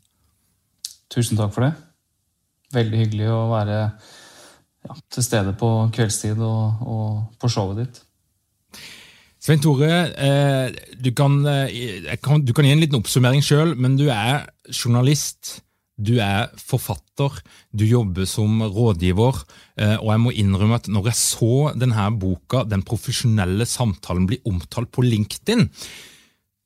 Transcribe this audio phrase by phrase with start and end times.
[1.14, 1.74] Tusen takk for det.
[2.74, 8.02] Veldig hyggelig å være ja, til stede på kveldstid og, og på showet ditt.
[9.44, 13.98] Svein Tore, eh, du, kan, eh, kan, du kan gi en liten oppsummering sjøl, men
[14.00, 15.58] du er journalist
[15.98, 17.36] du er forfatter,
[17.72, 19.44] du jobber som rådgiver,
[19.78, 24.40] eh, og jeg må innrømme at når jeg så denne boka, Den profesjonelle samtalen, bli
[24.46, 25.70] omtalt på LinkedIn,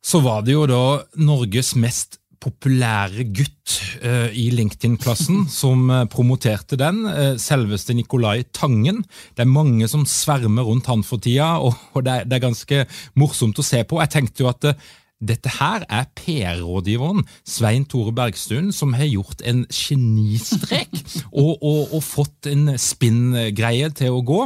[0.03, 3.73] så var det jo da Norges mest populære gutt
[4.05, 7.01] uh, i LinkedIn-klassen som uh, promoterte den.
[7.05, 9.01] Uh, selveste Nicolai Tangen.
[9.35, 12.45] Det er mange som svermer rundt han for tida, og, og det, er, det, er,
[12.45, 12.85] ganske
[13.19, 13.99] morsomt å se på.
[14.03, 14.69] Jeg tenkte jo at
[15.17, 20.93] dette her er PR-rådgiveren Svein Tore Bergstuen som har gjort en genistrek
[21.31, 24.43] og, og, og, fått en spinngreie til å gå.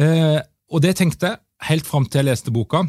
[0.00, 0.38] Eh,
[0.72, 2.86] og det tenkte jeg helt fram til jeg leste boka,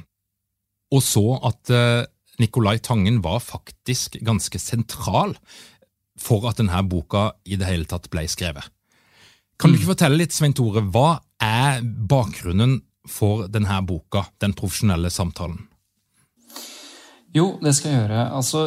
[0.93, 2.07] og så at eh,
[2.39, 5.35] Nicolai Tangen var faktisk ganske sentral
[6.17, 8.65] for at denne boka i det hele tatt ble skrevet.
[9.57, 15.09] Kan du ikke fortelle litt, Svein Tore, hva er bakgrunnen for denne boka, Den profesjonelle
[15.09, 15.65] samtalen?
[17.37, 18.21] Jo, det skal jeg gjøre.
[18.37, 18.61] Altså,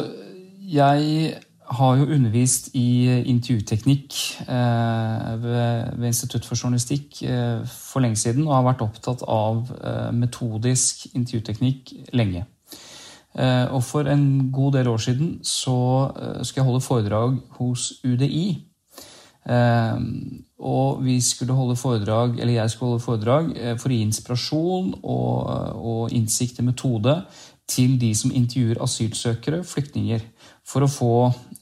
[0.71, 1.33] jeg
[1.71, 4.15] har jo undervist i intervjuteknikk
[4.47, 10.09] eh, ved, Institutt for journalistikk eh, for lenge siden, og har vært opptatt av eh,
[10.15, 12.47] metodisk intervjuteknikk lenge.
[13.31, 15.73] Og for en god del år siden så
[16.43, 18.57] skal jeg holde foredrag hos UDI.
[20.59, 25.47] Og vi skulle holde foredrag, eller jeg skulle holde foredrag for å gi inspirasjon og,
[25.79, 27.15] og innsikt i metode
[27.69, 30.23] til de som intervjuer asylsøkere, flyktninger,
[30.67, 31.13] for å få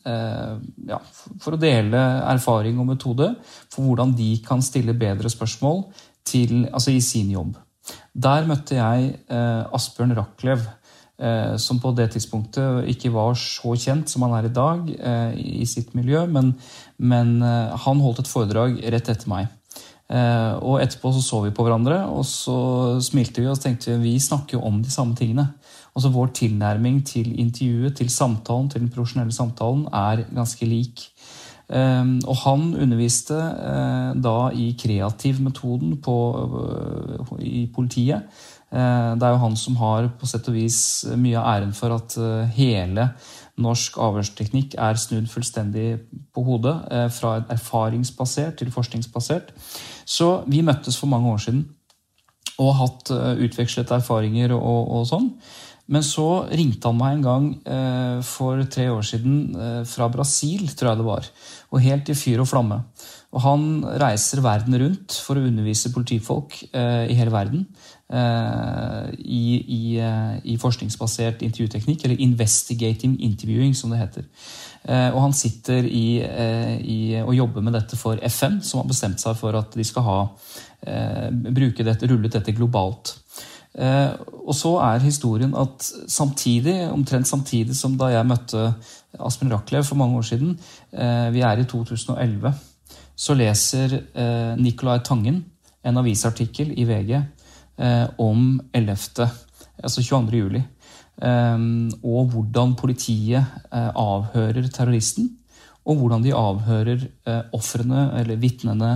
[0.08, 0.56] eh,
[0.90, 1.00] ja,
[1.42, 3.32] for å dele erfaring og metode
[3.70, 5.86] for hvordan de kan stille bedre spørsmål
[6.28, 7.56] til, altså i sin jobb.
[8.14, 10.66] Der møtte jeg eh, Asbjørn Rachlew,
[11.22, 14.92] eh, som på det tidspunktet ikke var så kjent som han er i dag
[15.40, 16.54] i sitt miljø, men,
[16.98, 19.56] men han holdt et foredrag rett etter meg.
[20.10, 22.56] Og etterpå så, så vi på hverandre, og så
[23.06, 25.52] smilte vi og tenkte vi snakker jo om de samme tingene.
[26.00, 31.02] Altså Vår tilnærming til intervjuet, til samtalen, til den profesjonelle samtalen, er ganske lik.
[32.24, 33.36] Og han underviste
[34.24, 35.98] da i kreativmetoden
[37.40, 38.22] i politiet.
[38.72, 40.80] Det er jo han som har på sett og vis
[41.20, 42.16] mye av æren for at
[42.56, 43.10] hele
[43.60, 45.98] norsk avhørsteknikk er snudd fullstendig
[46.32, 46.78] på hodet.
[47.12, 49.52] Fra erfaringsbasert til forskningsbasert.
[50.06, 51.66] Så vi møttes for mange år siden
[52.60, 55.36] og hatt utvekslet erfaringer og, og sånn.
[55.90, 60.68] Men så ringte han meg en gang eh, for tre år siden eh, fra Brasil,
[60.78, 61.30] tror jeg det var.
[61.74, 62.84] Og helt i fyr og flamme.
[63.30, 63.66] Og han
[64.02, 67.66] reiser verden rundt for å undervise politifolk eh, i hele verden
[68.10, 74.26] eh, i, i, eh, i, forskningsbasert intervjuteknikk, eller investigating interviewing, som det heter.
[74.86, 76.08] Eh, og han sitter i,
[77.22, 80.20] og jobber med dette for FN, som har bestemt seg for at de skal ha,
[81.30, 83.18] bruke dette, rullet dette globalt.
[83.78, 84.14] Eh,
[84.50, 88.72] og så er historien at samtidig, omtrent samtidig som da jeg møtte
[89.22, 90.56] Aspen Rachlew for mange år siden,
[90.92, 92.54] eh, vi er i 2011,
[93.16, 95.44] så leser eh, Nicolai Tangen
[95.84, 97.22] en avisartikkel i VG
[98.20, 99.30] om 11.,
[99.80, 100.36] altså 22.
[100.36, 100.60] juli.
[102.04, 105.30] Og hvordan politiet avhører terroristen.
[105.88, 107.06] Og hvordan de avhører
[107.56, 108.92] ofrene eller vitnene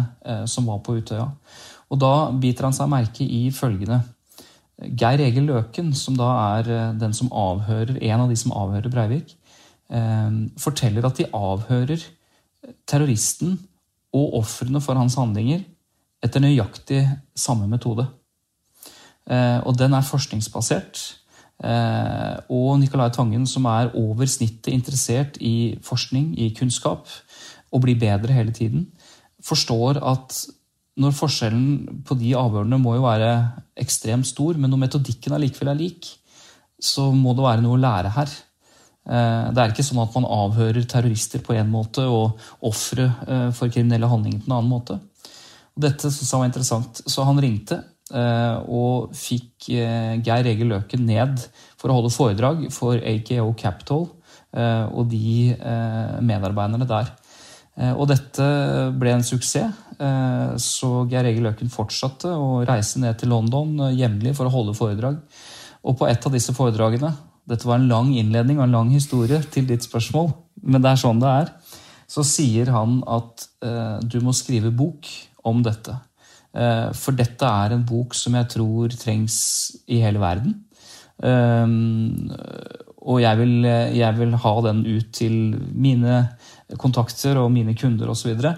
[0.52, 1.30] som var på Utøya.
[1.90, 4.02] Og da biter han seg merke i følgende
[4.82, 8.92] Geir Egil Løken, som da er eh, den som avhører, en av de som avhører
[8.92, 9.36] Breivik,
[9.94, 12.02] eh, forteller at de avhører
[12.90, 13.58] terroristen
[14.16, 15.64] og ofrene for hans handlinger
[16.24, 17.04] etter nøyaktig
[17.38, 18.08] samme metode.
[19.30, 21.20] Eh, og den er forskningsbasert.
[21.64, 27.08] Og Nicolai Tangen, som er over snittet interessert i forskning, i kunnskap,
[27.72, 28.90] og blir bedre hele tiden,
[29.40, 30.42] forstår at
[31.00, 33.30] når forskjellen på de avhørene må jo være
[33.82, 36.10] ekstremt stor, men når metodikken allikevel er lik,
[36.84, 38.34] så må det være noe å lære her.
[39.04, 43.50] Eh, det er ikke sånn at man avhører terrorister på én måte og ofre eh,
[43.56, 45.00] for kriminelle handlinger på en annen måte.
[45.74, 47.80] Dette syntes han var interessant, så han ringte
[48.14, 51.42] eh, og fikk Geir Egil Løken ned
[51.80, 54.12] for å holde foredrag for AKO Capital
[54.54, 55.56] og de
[56.22, 57.08] medarbeiderne der.
[57.98, 58.46] Og dette
[59.02, 59.74] ble en suksess.
[60.00, 64.54] Eh, så Geir Egil Løken fortsatte å reise ned til London eh, jevnlig for å
[64.54, 65.20] holde foredrag.
[65.84, 67.12] Og på et av disse foredragene
[67.44, 70.30] Dette var en lang innledning og en lang historie til ditt spørsmål,
[70.64, 71.50] men det er sånn det er.
[72.08, 75.10] Så sier han at eh, du må skrive bok
[75.44, 75.98] om dette.
[76.94, 79.36] for dette er en bok som jeg tror trengs
[79.90, 80.54] i hele verden.
[83.02, 83.66] og jeg vil,
[83.98, 86.22] jeg vil ha den ut til mine
[86.78, 88.30] kontakter og mine kunder osv.
[88.30, 88.54] Og, så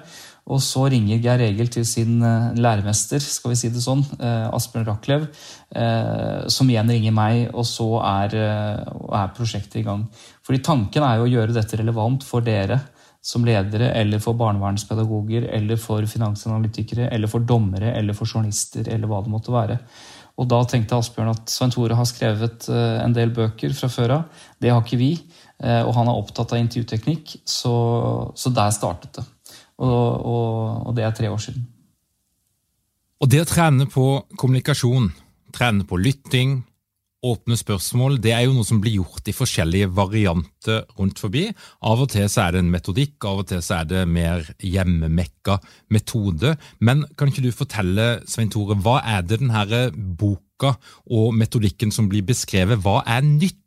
[0.45, 4.45] og så ringer Geir Egil til sin eh, læremester, skal vi si det sånn, eh,
[4.53, 5.25] Asbjørn Rachlew,
[5.74, 10.03] eh, som igjen ringer meg, og så er, er, prosjektet i gang.
[10.45, 12.77] Fordi tanken er jo å gjøre dette relevant for dere
[13.25, 19.09] som ledere, eller for barnevernspedagoger, eller for finansanalytikere, eller for dommere, eller for journalister, eller
[19.09, 19.81] hva det måtte være.
[20.38, 24.41] Og da tenkte Asbjørn at Svein Tore har skrevet en del bøker fra før av.
[24.62, 25.13] Det har ikke vi.
[25.63, 27.71] Og han er opptatt av intervjuteknikk, så,
[28.36, 29.25] så der startet det.
[29.81, 31.66] Og, og, og det er tre år siden.
[33.24, 34.06] Og det å trene på
[34.39, 35.10] kommunikasjon,
[35.56, 36.60] trene på lytting,
[37.25, 41.48] åpne spørsmål, det er jo noe som blir gjort i forskjellige varianter rundt forbi.
[41.81, 44.45] Av og til så er det en metodikk, av og til så er det mer
[44.62, 45.57] hjemmemekka
[45.95, 46.54] metode.
[46.86, 50.75] Men kan ikke du fortelle, Svein Tore, hva er det denne boka
[51.10, 53.64] og metodikken som blir beskrevet, hva er nytt?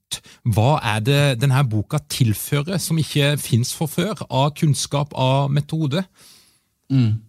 [0.49, 6.05] Hva er det denne boka tilfører som ikke fins for før, av kunnskap, av metode?
[6.93, 7.29] Mm.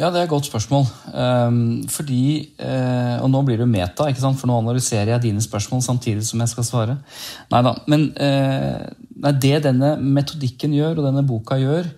[0.00, 0.86] Ja, det er et godt spørsmål.
[1.12, 4.40] Um, fordi uh, Og nå blir det meta, ikke sant?
[4.40, 6.96] for nå analyserer jeg dine spørsmål samtidig som jeg skal svare.
[7.52, 11.90] Neida, Men uh, det denne metodikken gjør, og denne boka gjør,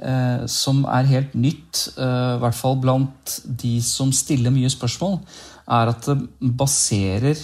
[0.00, 5.20] uh, som er helt nytt, i hvert fall blant de som stiller mye spørsmål,
[5.68, 7.36] er at det baserer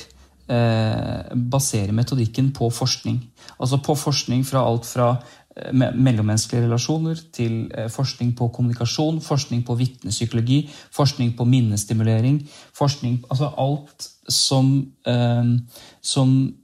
[0.50, 3.21] eh, baserer metodikken på forskning.
[3.61, 5.09] Altså på forskning fra alt fra
[5.57, 12.49] eh, mellommenneskelige relasjoner til eh, forskning på kommunikasjon, forskning på vitnepsykologi, forskning på minnestimulering.
[12.75, 14.93] forskning, altså Alt som,
[16.02, 16.55] som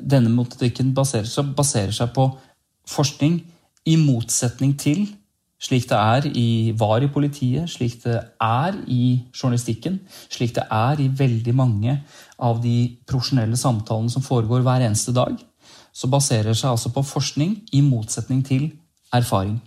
[0.00, 2.26] denne metodikken baserer seg, baserer seg på
[2.86, 3.38] forskning,
[3.86, 5.06] i motsetning til
[5.64, 10.00] slik det er i, var i politiet, slik det er i journalistikken,
[10.32, 11.96] slik det er i veldig mange
[12.38, 15.36] av de profesjonelle samtalene som foregår hver eneste dag,
[15.94, 18.68] så baserer seg altså på forskning i motsetning til
[19.14, 19.60] erfaring.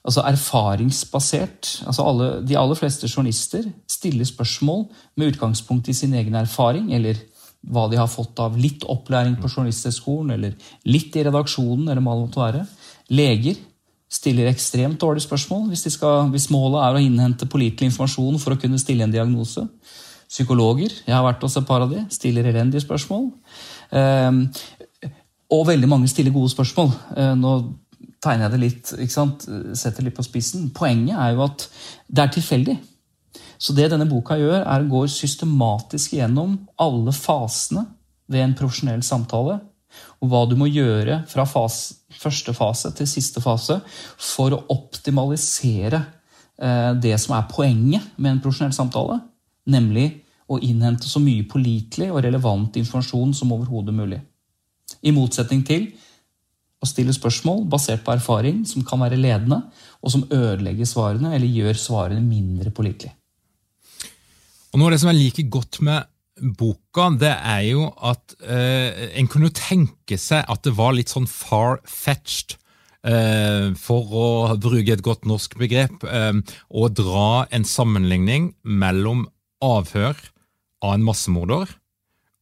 [0.00, 1.82] Altså erfaringsbasert.
[1.86, 4.86] altså alle, De aller fleste journalister stiller spørsmål
[5.16, 7.20] med utgangspunkt i sin egen erfaring, eller
[7.60, 10.54] hva de har fått av litt opplæring på Journalisthøgskolen, eller
[10.88, 12.62] litt i redaksjonen, eller hva det måtte være.
[13.12, 13.58] Leger
[14.10, 18.60] stiller ekstremt dårlige spørsmål hvis, skal, hvis, målet er å innhente pålitelig informasjon for å
[18.60, 19.66] kunne stille en diagnose.
[20.30, 23.30] Psykologer, jeg har vært hos et par av de, stiller elendige spørsmål.
[23.90, 25.08] Eh,
[25.50, 26.92] og veldig mange stiller gode spørsmål.
[27.16, 27.54] Eh, nå
[28.22, 29.48] tegner jeg det litt, ikke sant?
[29.78, 30.68] setter litt på spissen.
[30.76, 31.66] Poenget er jo at
[32.06, 32.76] det er tilfeldig.
[33.60, 37.84] Så det denne boka gjør, er å gå systematisk gjennom alle fasene
[38.30, 39.58] ved en profesjonell samtale.
[40.22, 43.80] Og hva du må gjøre fra fase, første fase til siste fase
[44.20, 46.00] for å optimalisere
[46.60, 49.18] eh, det som er poenget med en profesjonell samtale.
[49.70, 50.08] Nemlig
[50.50, 54.20] å innhente så mye pålitelig og relevant informasjon som overhodet mulig.
[55.06, 55.90] I motsetning til
[56.80, 59.60] å stille spørsmål basert på erfaring som kan være ledende,
[60.00, 63.14] og som ødelegger svarene eller gjør svarene mindre pålitelige.
[64.70, 66.08] Og Noe av det som jeg liker godt med
[66.56, 71.28] boka, det er jo at eh, en kunne tenke seg at det var litt sånn
[71.30, 72.56] far-fetched.
[73.00, 74.24] Eh, for å
[74.60, 79.26] bruke et godt norsk begrep, eh, å dra en sammenligning mellom
[79.64, 80.18] avhør
[80.80, 81.76] av en massemorder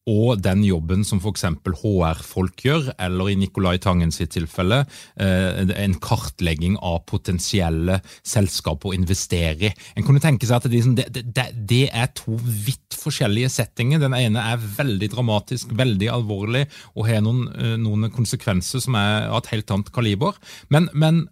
[0.08, 1.44] og den jobben som f.eks.
[1.66, 4.80] HR-folk gjør, eller i Nicolai Tangen sitt tilfelle,
[5.20, 9.72] eh, en kartlegging av potensielle selskaper å investere i.
[9.96, 14.00] En kunne tenke seg at det, det, det, er to vidt forskjellige settinger.
[14.00, 19.28] Den ene er veldig dramatisk, veldig alvorlig og har noen, eh, noen konsekvenser som er
[19.28, 20.40] av et helt annet kaliber.
[20.72, 21.26] Men, men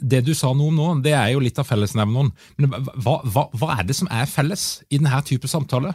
[0.00, 2.30] det du sa noe om nå, det er jo litt av fellesnevneren.
[2.58, 5.92] Men hva, hva, hva er det som er felles i denne type samtale?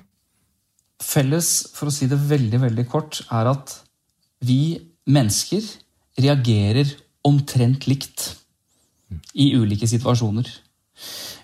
[1.04, 3.74] Felles, for å si det veldig, veldig kort, er at
[4.46, 4.78] vi
[5.12, 5.66] mennesker
[6.22, 6.94] reagerer
[7.26, 8.30] omtrent likt
[9.36, 10.48] i ulike situasjoner.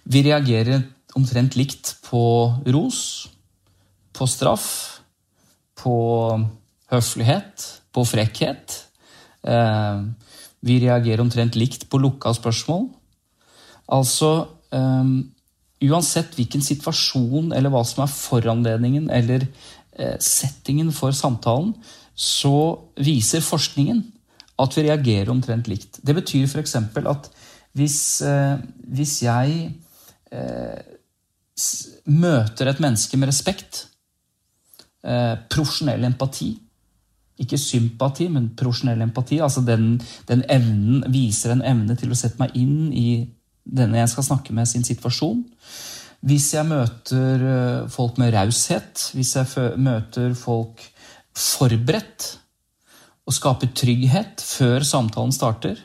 [0.07, 0.85] Vi reagerer
[1.17, 2.23] omtrent likt på
[2.71, 3.01] ros,
[4.15, 4.67] på straff,
[5.75, 5.95] på
[6.91, 8.77] høflighet, på frekkhet.
[9.43, 10.03] Eh,
[10.65, 12.87] vi reagerer omtrent likt på lukka spørsmål.
[13.91, 14.31] Altså
[14.71, 15.31] um,
[15.81, 19.47] uansett hvilken situasjon eller hva som er foranledningen eller
[19.97, 21.73] eh, settingen for samtalen,
[22.13, 24.03] så viser forskningen
[24.61, 25.97] at vi reagerer omtrent likt.
[26.05, 26.75] Det betyr f.eks.
[26.77, 27.29] at
[27.77, 28.57] hvis, eh,
[28.93, 29.71] hvis jeg
[30.31, 30.81] eh,
[32.05, 33.87] møter et menneske med respekt,
[35.03, 36.53] eh, profesjonell empati
[37.41, 39.39] ikke sympati, men profesjonell empati.
[39.41, 39.95] altså den,
[40.27, 43.23] den evnen viser en evne til å sette meg inn i
[43.65, 45.43] denne jeg skal snakke med, sin situasjon.
[46.21, 50.83] Hvis jeg møter eh, folk med raushet, hvis jeg møter folk
[51.37, 52.27] forberedt
[53.25, 55.79] og skaper trygghet før samtalen starter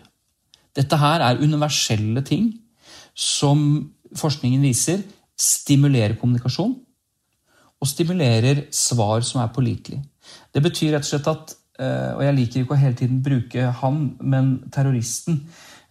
[0.77, 2.51] Dette her er universelle ting
[3.17, 3.61] som
[4.17, 5.05] forskningen viser
[5.41, 6.75] stimulerer kommunikasjon
[7.77, 10.03] og stimulerer svar som er pålitelige.
[10.57, 13.69] Det betyr rett og slett at eh, Og jeg liker ikke å hele tiden bruke
[13.83, 15.43] han, men terroristen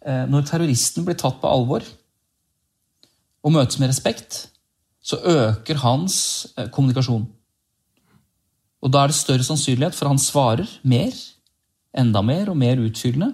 [0.05, 1.85] Eh, når terroristen blir tatt på alvor
[3.45, 4.45] og møtes med respekt,
[5.01, 6.17] så øker hans
[6.57, 7.25] eh, kommunikasjon.
[8.85, 11.15] Og da er det større sannsynlighet for han svarer mer,
[11.97, 13.31] enda mer og mer utfyllende,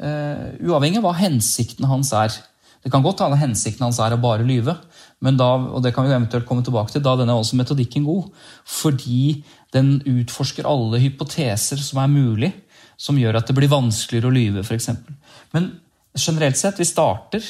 [0.00, 2.32] uh, uavhengig av hva hensikten hans er.
[2.80, 4.72] Det kan godt hende hensikten hans er å bare lyve,
[5.20, 8.06] men da, og det kan vi eventuelt komme tilbake til, da den er også metodikken
[8.08, 8.30] god.
[8.64, 9.42] Fordi
[9.74, 12.50] den utforsker alle hypoteser som er mulig,
[13.00, 14.90] som gjør at det blir vanskeligere å lyve, f.eks.
[15.54, 15.70] Men
[16.18, 17.44] generelt sett, vi starter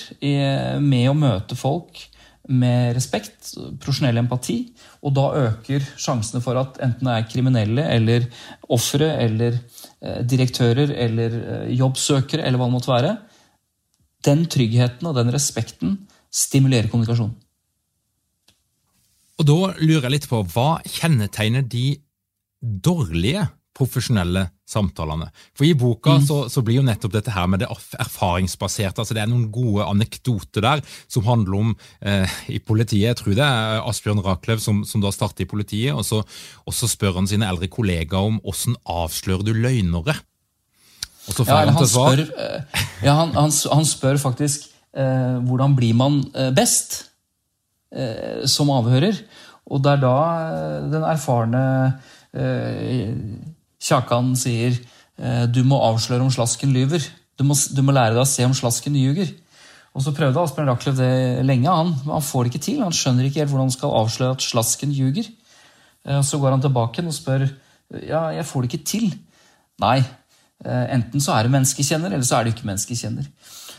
[0.80, 2.04] med å møte folk
[2.50, 4.58] med respekt, profesjonell empati,
[5.06, 8.26] og da øker sjansene for at enten det er kriminelle eller
[8.72, 13.12] ofre eller eh, direktører eller eh, jobbsøkere eller hva det måtte være,
[14.26, 15.96] den tryggheten og den respekten
[16.30, 17.32] stimulerer kommunikasjon.
[19.40, 21.94] Og Da lurer jeg litt på, hva kjennetegner de
[22.60, 25.28] dårlige profesjonelle samtalene.
[25.56, 26.24] For I boka mm.
[26.26, 29.02] så, så, blir jo nettopp dette her med det erfaringsbaserte.
[29.02, 33.08] altså Det er noen gode anekdoter der som handler om eh, i politiet.
[33.08, 35.94] Jeg tror det er Asbjørn Rachlew som, som, da starter i politiet.
[35.94, 36.22] og så,
[36.66, 40.18] og så spør han sine eldre kollegaer om hvordan avslører du løgnere.
[41.28, 45.76] Og så ja, han, han, spør, eh, ja, han, han, han, spør faktisk eh, hvordan
[45.78, 47.04] blir man eh, best
[47.94, 49.22] eh, som avhører.
[49.70, 50.16] Og det er da
[50.50, 51.62] eh, den erfarne
[53.80, 57.02] Kjakan sier eh, du må avsløre om slasken lyver.
[57.40, 59.32] Du må, du må lære deg å se om slasken ljuger.
[59.96, 61.10] Og så prøvde Asbjørn Rachlew det
[61.49, 62.82] lenge, han, men han får det ikke til.
[62.84, 65.26] Han skjønner ikke helt hvordan han skal avsløre at slasken ljuger.
[66.06, 67.49] Eh, så går han tilbake og spør
[68.06, 69.08] ja, jeg får det ikke til.
[69.82, 69.99] Nei,
[70.62, 73.26] eh, enten så er du menneskekjenner, eller så er du ikke menneskekjenner.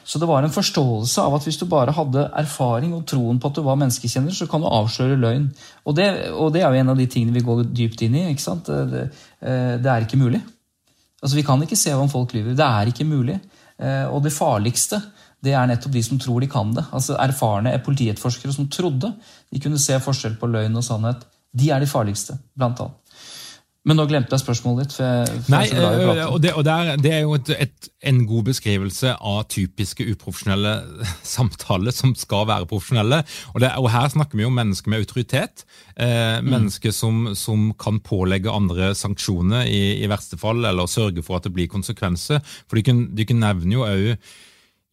[0.03, 3.51] Så det var en forståelse av at hvis du bare hadde erfaring og troen på
[3.51, 5.49] at du var menneskekjenner, så kan du avsløre løgn.
[5.85, 8.27] Og det, og det er jo en av de tingene vi går dypt inn i.
[8.31, 8.69] ikke sant?
[8.69, 9.07] Det,
[9.41, 10.41] eh, det er ikke mulig.
[11.21, 12.55] Altså, Vi kan ikke se om folk lyver.
[12.57, 13.39] Det er ikke mulig.
[13.77, 15.01] Eh, og det farligste
[15.41, 16.83] det er nettopp de som tror de kan det.
[16.93, 19.09] Altså Erfarne politietterforskere som trodde
[19.49, 21.25] de kunne se forskjell på løgn og sannhet.
[21.51, 23.00] De er de farligste, blant annet.
[23.81, 24.93] Men nå glemte jeg spørsmålet ditt.
[24.93, 28.19] For jeg, for Nei, jeg og, det, og der, det, er jo et, et, en
[28.29, 30.75] god beskrivelse av typiske uprofesjonelle
[31.35, 33.23] samtaler som skal være profesjonelle.
[33.55, 35.65] Og, det, og her snakker vi om mennesker med autoritet.
[35.95, 36.51] Eh, mm.
[36.51, 41.49] Mennesker som, som, kan pålegge andre sanksjoner i, i, verste fall, eller sørge for at
[41.49, 42.45] det blir konsekvenser.
[42.69, 42.85] For de
[43.25, 44.13] kan nevne jo òg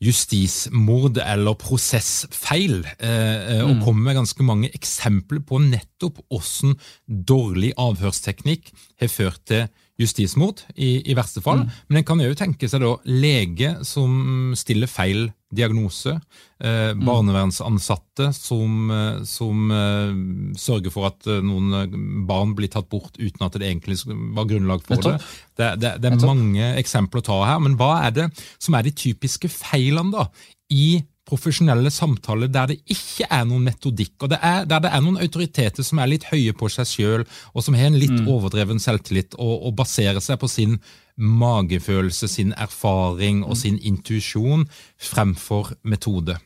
[0.04, 3.82] justismord eller prosessfeil, eh, og mm.
[3.82, 6.76] kommer med ganske mange eksempler på nettopp hvordan
[7.08, 8.70] dårlig avhørsteknikk
[9.02, 9.66] har ført til
[9.98, 11.64] justismord, i, i verste fall.
[11.64, 11.74] Mm.
[11.88, 16.12] Men en kan jo tenke seg da lege som stiller feil diagnose,
[16.60, 17.04] eh, mm.
[17.06, 23.16] barnevernsansatte som, eh, som eh, sørger for at eh, noen eh, barn blir tatt bort
[23.16, 23.96] uten at det egentlig
[24.36, 25.16] var grunnlag for det.
[25.56, 28.28] Det, det, det er mange eksempler å ta her, men hva er det
[28.60, 30.28] som er de typiske feilene da
[30.74, 35.04] i profesjonelle samtaler der det ikke er noen metodikk, og det er, der det er
[35.04, 38.28] noen autoriteter som er litt høye på seg sjøl, og som har en litt mm.
[38.32, 40.78] overdreven selvtillit og, og, baserer seg på sin
[41.18, 44.66] magefølelse, sin erfaring og sin intuisjon
[44.98, 46.38] fremfor metode.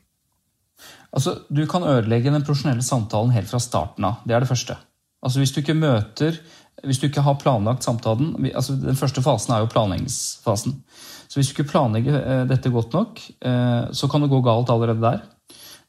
[1.12, 4.22] Altså, Du kan ødelegge den profesjonelle samtalen helt fra starten av.
[4.24, 4.76] Det er det første.
[5.22, 6.38] Altså, Hvis du ikke møter,
[6.84, 10.82] hvis du ikke har planlagt samtalen altså Den første fasen er jo planleggingsfasen.
[11.28, 14.70] Så hvis du ikke planlegger eh, dette godt nok, eh, så kan det gå galt
[14.70, 15.20] allerede der.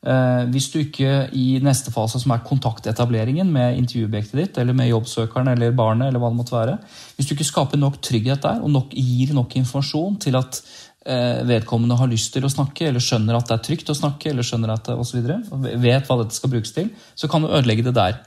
[0.03, 4.89] Eh, hvis du ikke i neste fase, som er kontaktetableringen med intervjuobjektet ditt, eller med
[4.91, 6.79] jobbsøkeren eller barnet, eller hva det måtte være,
[7.15, 10.63] hvis du ikke skaper nok trygghet der, og nok, gir nok informasjon til at
[11.03, 14.45] vedkommende har lyst til å snakke, eller skjønner at det er trygt å snakke, eller
[14.47, 15.41] skjønner at det, og så videre,
[15.83, 16.87] vet hva dette skal brukes til,
[17.19, 18.21] så kan du ødelegge det der.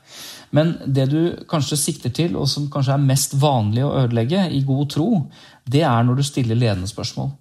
[0.53, 4.61] Men det du kanskje sikter til, og som kanskje er mest vanlig å ødelegge i
[4.69, 5.09] god tro,
[5.65, 7.33] det er når du stiller ledende spørsmål.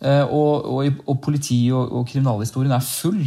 [0.00, 3.22] Eh, og, og, og politi- og, og kriminalhistorien er full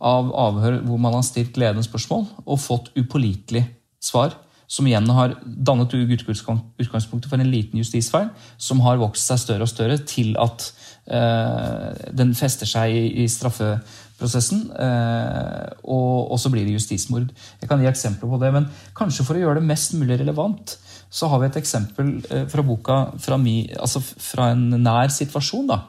[0.00, 3.66] av avhør hvor man har stilt ledende spørsmål og fått upålitelig
[4.02, 4.36] svar.
[4.70, 9.72] Som igjen har dannet utgangspunktet for en liten justisfeil som har vokst seg større og
[9.72, 10.68] større til at
[11.10, 14.68] eh, den fester seg i, i straffeprosessen.
[14.70, 17.26] Eh, og, og, så blir det justismord.
[17.58, 20.76] Jeg kan gi eksempler på det, men kanskje for å gjøre det mest mulig relevant,
[21.10, 25.66] så har vi et eksempel eh, fra boka fra, mi, altså fra en nær situasjon.
[25.74, 25.82] da,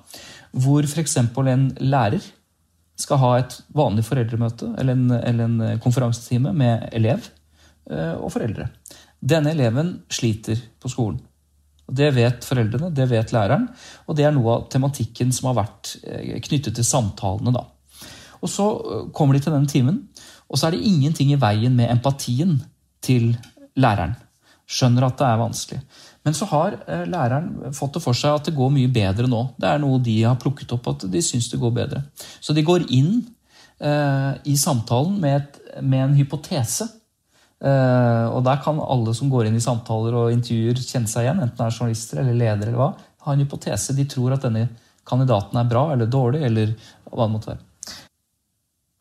[0.58, 1.20] Hvor f.eks.
[1.22, 2.26] en lærer
[3.02, 7.28] skal ha et vanlig foreldremøte eller en, eller en konferansetime med elev
[7.90, 8.70] eh, og foreldre.
[9.22, 11.20] Denne eleven sliter på skolen.
[11.92, 13.68] Det vet foreldrene, det vet læreren,
[14.08, 17.54] og det er noe av tematikken som har vært eh, knyttet til samtalene.
[17.58, 17.66] da.
[18.42, 18.68] Og Så
[19.14, 20.04] kommer de til denne timen,
[20.48, 22.60] og så er det ingenting i veien med empatien
[23.04, 23.34] til
[23.76, 24.16] læreren
[24.72, 25.82] skjønner at det er vanskelig.
[26.26, 29.42] Men så har eh, læreren fått det for seg at det går mye bedre nå.
[29.58, 32.04] Det er noe de har plukket opp, at de syns det går bedre.
[32.40, 33.16] Så de går inn
[33.82, 36.88] eh, i samtalen med, et, med en hypotese.
[37.62, 41.42] Eh, og der kan alle som går inn i samtaler og intervjuer, kjenne seg igjen.
[41.42, 42.92] Enten det er journalister eller ledere eller hva.
[43.26, 43.98] Ha en hypotese.
[43.98, 44.68] De tror at denne
[45.08, 46.76] kandidaten er bra eller dårlig, eller
[47.10, 47.66] hva det måtte være.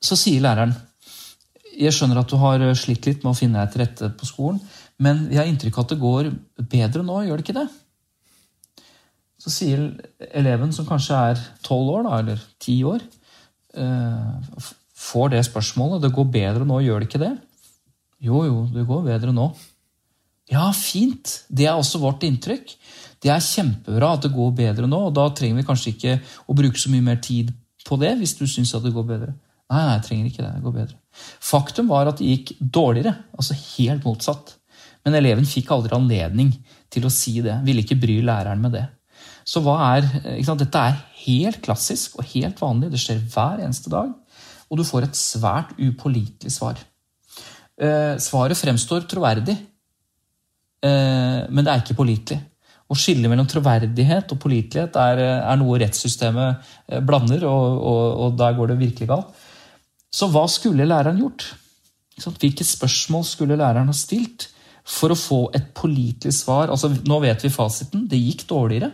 [0.00, 0.72] Så sier læreren
[1.80, 4.59] jeg skjønner at du har slitt litt med å finne deg til rette på skolen.
[5.01, 6.29] Men vi har inntrykk av at det går
[6.71, 7.69] bedre nå, gjør det ikke det?
[9.41, 9.87] Så sier
[10.37, 13.01] eleven, som kanskje er tolv år, da, eller ti år,
[13.81, 14.67] eh,
[15.01, 16.03] får det spørsmålet.
[16.05, 17.33] Det går bedre nå, gjør det ikke det?
[18.21, 19.49] Jo, jo, det går bedre nå.
[20.51, 21.45] Ja, fint.
[21.49, 22.75] Det er også vårt inntrykk.
[23.23, 26.57] Det er kjempebra at det går bedre nå, og da trenger vi kanskje ikke å
[26.57, 27.55] bruke så mye mer tid
[27.87, 29.33] på det hvis du syns at det går bedre.
[29.71, 30.53] Nei, nei, jeg trenger ikke det.
[30.57, 30.97] Det går bedre.
[31.51, 33.15] Faktum var at det gikk dårligere.
[33.39, 34.57] Altså helt motsatt.
[35.07, 36.53] Men eleven fikk aldri anledning
[36.93, 37.57] til å si det.
[37.65, 38.87] Ville ikke bry læreren med det.
[39.49, 40.07] Så er,
[40.61, 42.91] Dette er helt klassisk og helt vanlig.
[42.93, 44.13] Det skjer hver eneste dag.
[44.71, 46.79] Og du får et svært upålitelig svar.
[47.81, 49.57] Eh, svaret fremstår troverdig,
[50.85, 52.39] eh, men det er ikke pålitelig.
[52.91, 58.37] Å skille mellom troverdighet og pålitelighet er, er, noe rettssystemet eh, blander, og, og, og,
[58.39, 59.43] der går det virkelig galt.
[60.11, 61.47] Så hva skulle læreren gjort?
[62.21, 64.51] Hvilke spørsmål skulle læreren ha stilt?
[64.90, 66.72] For å få et pålitelig svar.
[66.72, 68.09] Altså, nå vet vi fasiten.
[68.11, 68.90] Det gikk dårligere.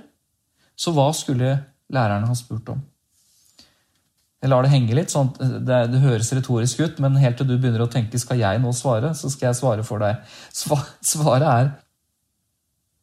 [0.76, 1.54] Så hva skulle
[1.92, 2.82] lærerne ha spurt om?
[4.42, 5.10] Jeg lar det henge litt.
[5.10, 8.60] sånn det, det, høres retorisk ut, men helt til du begynner å tenke skal jeg
[8.62, 10.20] nå svare, så skal jeg svare for deg.
[10.52, 11.72] Svaret er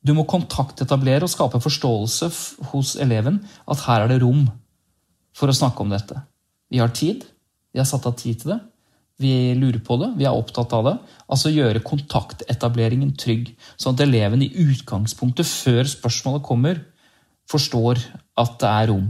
[0.04, 2.28] du må kontaktetablere og skape forståelse
[2.74, 3.40] hos eleven
[3.72, 4.46] at her er det rom
[5.34, 6.20] for å snakke om dette.
[6.70, 7.24] Vi har tid.
[7.74, 8.60] Vi har satt av tid til det.
[9.24, 10.94] Vi lurer på det, vi er opptatt av det.
[11.32, 13.54] Altså gjøre kontaktetableringen trygg.
[13.80, 16.82] Sånn at eleven i utgangspunktet, før spørsmålet kommer,
[17.50, 18.02] forstår
[18.40, 19.08] at det er rom.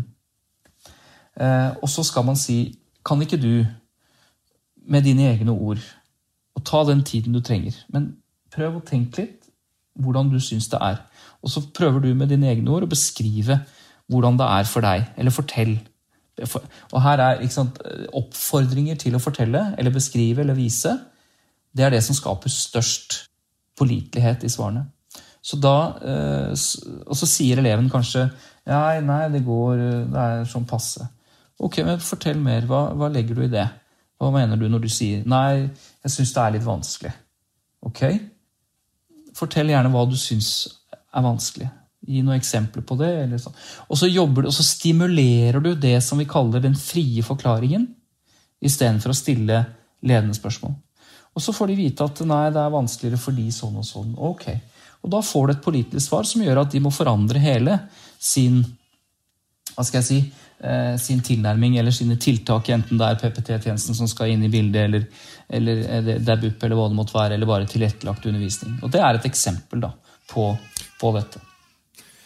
[1.42, 3.66] Eh, og så skal man si Kan ikke du,
[4.88, 5.82] med dine egne ord,
[6.56, 8.14] og ta den tiden du trenger, men
[8.54, 9.50] prøv å tenke litt
[10.00, 11.02] hvordan du syns det er.
[11.44, 13.60] Og så prøver du med dine egne ord å beskrive
[14.08, 15.10] hvordan det er for deg.
[15.20, 15.76] Eller fortell.
[16.42, 17.78] Og her er sant,
[18.18, 20.96] oppfordringer til å fortelle eller beskrive eller vise.
[21.74, 23.20] Det er det som skaper størst
[23.78, 24.88] pålitelighet i svarene.
[25.44, 26.52] Så da, eh,
[27.04, 28.30] og så sier eleven kanskje
[28.64, 31.04] Nei, nei, det går Det er sånn passe.
[31.60, 32.64] Ok, men fortell mer.
[32.70, 33.66] Hva, hva legger du i det?
[34.22, 35.68] Hva mener du når du sier Nei,
[36.06, 37.12] jeg syns det er litt vanskelig.
[37.84, 38.04] Ok?
[39.36, 40.54] Fortell gjerne hva du syns
[41.12, 41.68] er vanskelig.
[42.04, 43.12] Gi noen eksempler på det.
[43.40, 43.56] Sånn.
[43.88, 47.88] Og så jobber og så stimulerer du det som vi kaller den frie forklaringen,
[48.64, 49.64] istedenfor å stille
[50.04, 50.76] ledende spørsmål.
[51.34, 54.14] Og så får de vite at nei, det er vanskeligere for de sånn og sånn.
[54.22, 54.48] Ok.
[55.04, 57.80] Og da får du et politisk svar som gjør at de må forandre hele
[58.22, 58.62] sin
[59.74, 60.18] hva skal jeg si,
[60.62, 64.84] eh, sin tilnærming eller sine tiltak, enten det er PPT-tjenesten som skal inn i bildet,
[64.86, 65.08] eller,
[65.50, 65.82] eller
[66.20, 68.76] det er BUP, eller hva det måtte være, eller bare tilrettelagt undervisning.
[68.84, 69.90] Og Det er et eksempel da,
[70.30, 70.52] på,
[71.02, 71.42] på dette.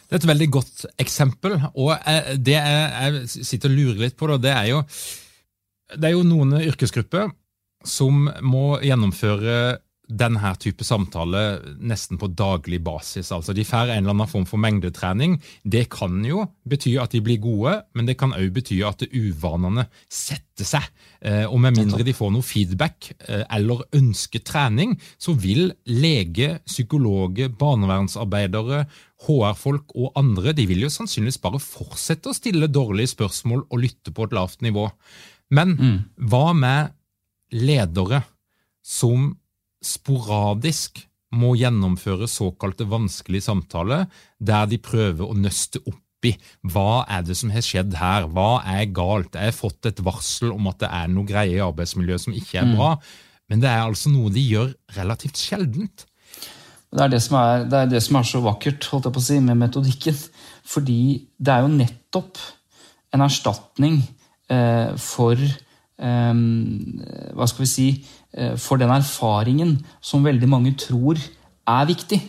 [0.08, 1.58] Det er et veldig godt eksempel.
[1.76, 1.96] og
[2.40, 4.84] Det jeg, sitter og lurer litt på, det er jo
[5.96, 7.30] det er jo noen yrkesgrupper
[7.88, 13.32] som må gjennomføre denne type samtale nesten på daglig basis.
[13.36, 15.38] Altså De får en eller annen form for mengdetrening.
[15.64, 19.88] Det kan jo bety at de blir gode, men det kan òg bety at uvanene
[20.08, 20.86] setter seg.
[21.20, 26.58] Eh, og med mindre de får noe feedback eh, eller ønsker trening, så vil lege,
[26.66, 28.86] psykologer, barnevernsarbeidere,
[29.28, 34.14] HR-folk og andre de vil jo sannsynligvis bare fortsette å stille dårlige spørsmål og lytte
[34.14, 34.86] på et lavt nivå.
[35.58, 35.98] Men mm.
[36.30, 36.94] hva med
[37.56, 38.22] ledere
[38.86, 39.32] som
[39.84, 41.04] sporadisk
[41.38, 44.06] må gjennomføre såkalte vanskelige samtaler,
[44.40, 46.34] der de prøver å nøste opp i
[46.66, 50.54] hva er det som har skjedd her, hva er galt, jeg har fått et varsel
[50.56, 53.18] om at det er noe greie i arbeidsmiljøet som ikke er bra, mm.
[53.52, 56.08] men det er altså noe de gjør relativt sjeldent.
[56.88, 59.22] Det er det, som er, det er det som er så vakkert holdt jeg på
[59.22, 60.20] å si, med metodikken.
[60.68, 61.00] Fordi
[61.36, 62.40] det er jo nettopp
[63.16, 64.00] en erstatning
[64.52, 66.40] eh, for eh,
[67.36, 67.90] hva skal vi si
[68.62, 71.18] for den erfaringen som veldig mange tror
[71.68, 72.20] er viktig.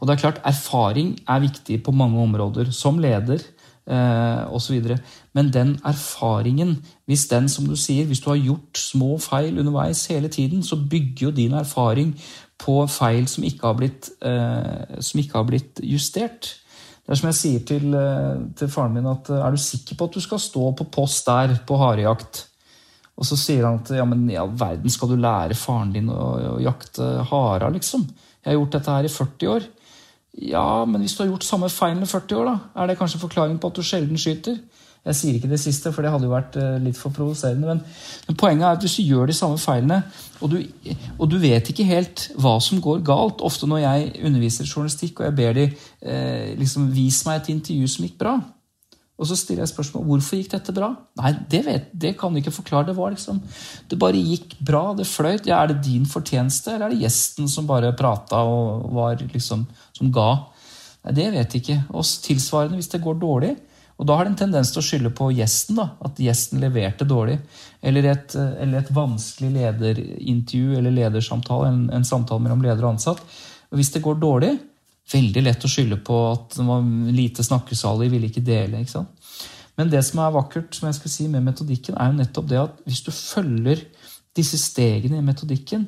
[0.00, 3.42] Og det er klart, Erfaring er viktig på mange områder, som leder
[3.90, 4.96] eh, osv.
[5.36, 10.06] Men den erfaringen, hvis den, som du sier, hvis du har gjort små feil underveis
[10.06, 12.14] hele tiden, så bygger jo din erfaring
[12.60, 16.54] på feil som ikke har blitt, eh, som ikke har blitt justert.
[17.04, 20.04] Det er som jeg sier til, eh, til faren min, at er du sikker på
[20.04, 22.46] at du skal stå på post der på harejakt?
[23.20, 26.08] Og så sier han at ja, men i all verden skal du lære faren din
[26.08, 28.06] å, å jakte hara, liksom?
[28.40, 29.66] Jeg har gjort dette her i 40 år.
[30.40, 33.20] Ja, men hvis du har gjort samme feilen i 40 år, da, er det kanskje
[33.20, 34.56] forklaring på at du sjelden skyter?
[35.00, 37.72] Jeg sier ikke det siste, for det hadde jo vært eh, litt for provoserende.
[37.72, 37.80] Men,
[38.26, 40.02] men, poenget er at hvis du gjør de samme feilene,
[40.44, 40.58] og du,
[41.16, 45.26] og du, vet ikke helt hva som går galt Ofte når jeg underviser journalistikk og
[45.26, 48.34] jeg ber de eh, liksom, vis meg et intervju som gikk bra,
[49.20, 50.88] og så stiller jeg spørsmål hvorfor gikk dette bra.
[51.20, 52.88] Nei, det, vet, det kan du ikke forklare.
[52.88, 53.42] Det var liksom,
[53.90, 54.94] det bare gikk bra.
[54.96, 55.48] Det fløyt.
[55.50, 59.66] Ja, er det din fortjeneste, eller er det gjesten som bare prata og var liksom,
[59.98, 60.30] som ga?
[61.04, 61.82] Nei, Det vet jeg ikke.
[61.92, 63.52] Og tilsvarende hvis det går dårlig.
[64.00, 65.76] Og da har det en tendens til å skylde på gjesten.
[65.76, 67.36] da, At gjesten leverte dårlig.
[67.84, 73.20] Eller et, eller et vanskelig lederintervju eller ledersamtale, en, en samtale mellom leder og ansatt.
[73.68, 74.54] Og hvis det går dårlig,
[75.10, 78.82] veldig lett å skylde på at det var lite snakkesalig, ville ikke dele.
[78.82, 79.30] ikke sant?
[79.78, 82.60] Men det som er vakkert som jeg skal si med metodikken, er jo nettopp det
[82.60, 83.82] at hvis du følger
[84.36, 85.86] disse stegene i metodikken,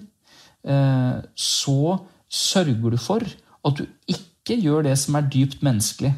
[0.64, 1.98] eh, så
[2.32, 6.14] sørger du for at du ikke gjør det som er dypt menneskelig.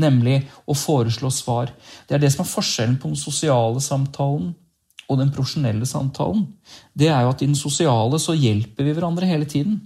[0.00, 1.70] Nemlig å foreslå svar.
[2.08, 4.54] Det er det som er forskjellen på den sosiale samtalen
[5.04, 6.46] og den profesjonelle samtalen.
[6.96, 9.82] Det er jo at i den sosiale så hjelper vi hverandre hele tiden.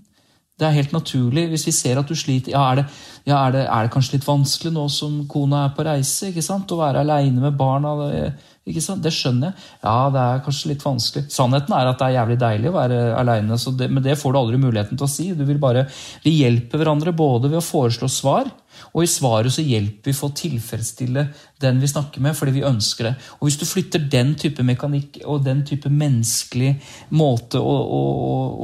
[0.58, 2.52] Det er helt naturlig hvis vi ser at du sliter.
[2.56, 2.84] Ja, er det,
[3.28, 6.32] ja, er det, er det kanskje litt vanskelig nå som kona er på reise?
[6.32, 6.72] ikke sant?
[6.74, 7.94] Å være aleine med barna?
[8.68, 9.02] Ikke sant?
[9.04, 9.66] Det skjønner jeg.
[9.82, 11.26] Ja, det er kanskje litt vanskelig.
[11.32, 14.62] Sannheten er at det er jævlig deilig å være aleine, men det får du aldri
[14.62, 15.28] muligheten til å si.
[15.36, 15.88] Du vil bare,
[16.24, 18.50] Vi hjelper hverandre både ved å foreslå svar
[18.92, 21.24] og i svaret så hjelper vi for å tilfredsstille
[21.62, 23.14] den vi snakker med, fordi vi ønsker det.
[23.38, 26.74] Og Hvis du flytter den type mekanikk og den type menneskelig
[27.18, 28.02] måte å, å,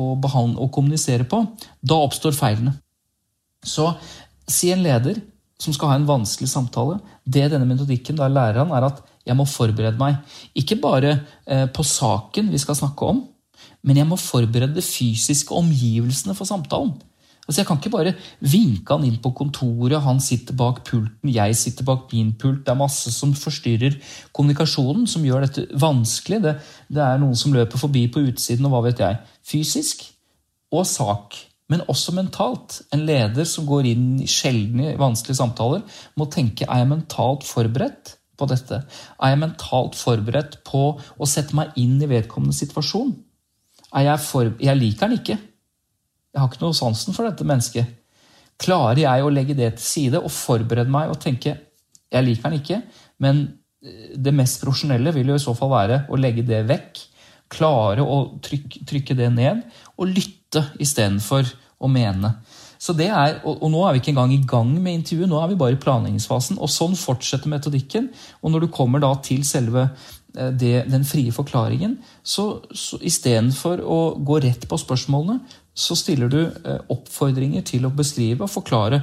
[0.05, 1.45] å, behandle, å kommunisere på,
[1.81, 2.77] da oppstår feilene.
[3.65, 3.91] Så
[4.51, 5.23] si en leder
[5.61, 6.99] som skal ha en vanskelig samtale.
[7.25, 10.21] Det denne metodikken da lærer han, er at jeg må forberede meg.
[10.57, 13.25] Ikke bare eh, på saken vi skal snakke om,
[13.85, 16.95] men jeg må forberede de fysiske omgivelsene for samtalen.
[17.45, 21.57] Altså Jeg kan ikke bare vinke han inn på kontoret, han sitter bak pulten, jeg
[21.61, 22.63] sitter bak min pult.
[22.65, 23.99] Det er masse som forstyrrer
[24.33, 26.41] kommunikasjonen, som gjør dette vanskelig.
[26.41, 26.55] Det,
[26.89, 29.21] det er noen som løper forbi på utsiden, og hva vet jeg.
[29.45, 30.07] Fysisk
[30.73, 31.37] og sak,
[31.69, 32.81] men også mentalt.
[32.97, 35.85] En leder som går inn i sjeldne vanskelige samtaler,
[36.17, 38.81] må tenke er jeg mentalt forberedt på dette?
[39.19, 43.13] Er jeg mentalt forberedt på å sette meg inn i vedkommende situasjon?
[43.95, 45.37] Jeg, for, jeg liker den ikke.
[46.35, 47.93] Jeg har ikke noe sansen for dette mennesket.
[48.61, 51.57] Klarer jeg å legge det til side og forberede meg og tenke
[52.15, 52.81] jeg liker den ikke,
[53.23, 53.43] men
[53.83, 57.03] eh, det mest profesjonelle vil jo i så fall være å legge det vekk.
[57.55, 59.65] Klare å trykke, trykke det ned
[59.99, 61.49] og lytte istedenfor
[61.83, 62.37] å mene.
[62.85, 65.39] Så det er, og, og, nå er vi ikke engang i gang med intervjuet, nå
[65.41, 66.61] er vi bare i planleggingsfasen.
[66.61, 68.11] Og sånn fortsetter metodikken.
[68.43, 73.81] Og når du kommer da til selve eh, det, den frie forklaringen, så, så istedenfor
[73.81, 75.41] å gå rett på spørsmålene,
[75.75, 79.01] så stiller du eh, oppfordringer til å beskrive og forklare.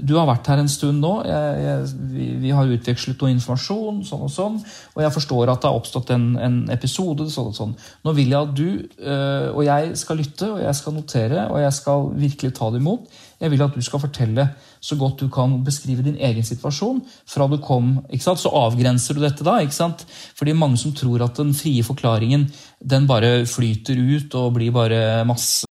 [0.00, 1.12] Du har vært her en stund nå.
[1.28, 4.56] Jeg, jeg, vi, vi, har utvekslet noe informasjon, sånn og sånn.
[4.96, 7.28] Og jeg forstår at det har oppstått en, en episode.
[7.30, 7.76] sånn og sånn.
[8.06, 11.60] Nå vil jeg at du øh, og jeg skal lytte, og jeg skal notere, og
[11.66, 13.20] jeg skal virkelig ta det imot.
[13.40, 17.04] Jeg vil at du skal fortelle så godt du kan beskrive din egen situasjon.
[17.28, 18.40] fra du kom, ikke sant?
[18.40, 19.60] Så avgrenser du dette da.
[19.60, 20.06] ikke sant?
[20.36, 22.48] Fordi mange som tror at den frie forklaringen
[22.80, 25.69] den bare flyter ut og blir bare masse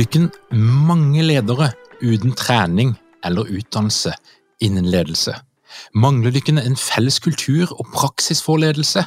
[0.00, 1.66] Dere mange ledere
[2.00, 2.94] uten trening
[3.26, 4.14] eller utdannelse
[4.64, 5.34] innen ledelse?
[5.92, 9.02] Mangler dere en felles kultur og praksis for ledelse?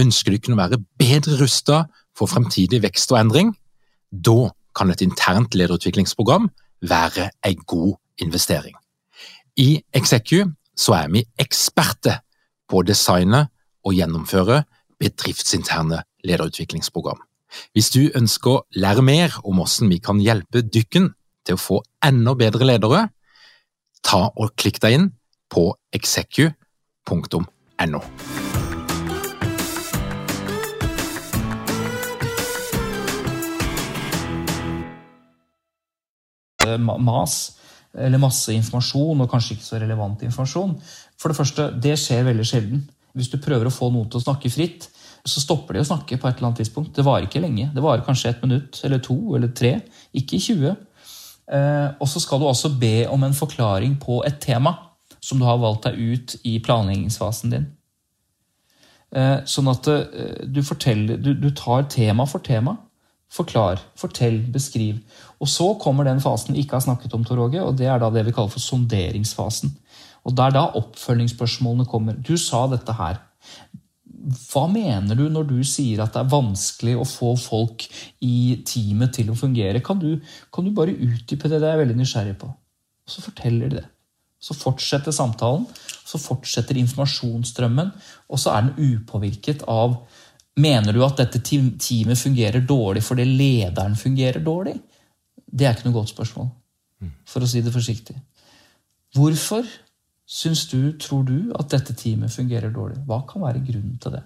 [0.00, 3.52] Ønsker dere å være bedre rustet for fremtidig vekst og endring?
[4.08, 6.48] Da kan et internt lederutviklingsprogram
[6.80, 8.72] være en god investering.
[9.60, 10.46] I Execu
[10.96, 12.22] er vi eksperter
[12.64, 13.50] på å designe
[13.84, 14.62] og gjennomføre
[14.96, 17.20] bedriftsinterne lederutviklingsprogram.
[17.74, 21.12] Hvis du ønsker å lære mer om hvordan vi kan hjelpe dykken
[21.46, 23.06] til å få enda bedre ledere,
[24.06, 25.10] ta og klikk deg inn
[25.52, 26.52] på execu.no.
[36.66, 37.34] Mas,
[37.94, 40.74] eller masse informasjon, og kanskje ikke så relevant informasjon.
[41.14, 42.82] For det første, det skjer veldig sjelden.
[43.16, 44.90] Hvis du prøver å få noen til å snakke fritt,
[45.26, 46.94] så stopper de å snakke på et eller annet tidspunkt.
[46.94, 47.68] Det varer ikke lenge.
[47.74, 49.72] Det varer kanskje et minutt eller to eller tre,
[50.16, 50.76] ikke 20.
[51.46, 54.74] Eh, og så skal du også be om en forklaring på et tema
[55.22, 57.68] som du har valgt deg ut i planleggingsfasen din.
[59.16, 62.76] Eh, sånn at eh, du, du, du tar tema for tema.
[63.32, 65.00] Forklar, fortell, beskriv.
[65.42, 67.98] Og så kommer den fasen vi ikke har snakket om, Tor Åge, og det er
[68.02, 69.74] da det vi kaller for sonderingsfasen.
[70.26, 72.14] Og Det er da oppfølgingsspørsmålene kommer.
[72.18, 73.20] Du sa dette her.
[74.26, 77.84] Hva mener du når du sier at det er vanskelig å få folk
[78.26, 79.82] i teamet til å fungere?
[79.84, 80.16] Kan du,
[80.52, 81.60] kan du bare utdype det?
[81.60, 82.50] Det er jeg veldig nysgjerrig på.
[83.06, 83.86] Og så forteller de det.
[84.42, 85.64] Så fortsetter samtalen,
[86.06, 87.92] så fortsetter informasjonsstrømmen,
[88.28, 90.00] og så er den upåvirket av
[90.56, 94.72] Mener du at dette teamet fungerer dårlig fordi lederen fungerer dårlig?
[95.44, 96.46] Det er ikke noe godt spørsmål,
[97.28, 98.16] for å si det forsiktig.
[99.12, 99.68] Hvorfor
[100.26, 102.98] syns du, tror du, at dette teamet fungerer dårlig?
[103.06, 104.24] Hva kan være grunnen til det?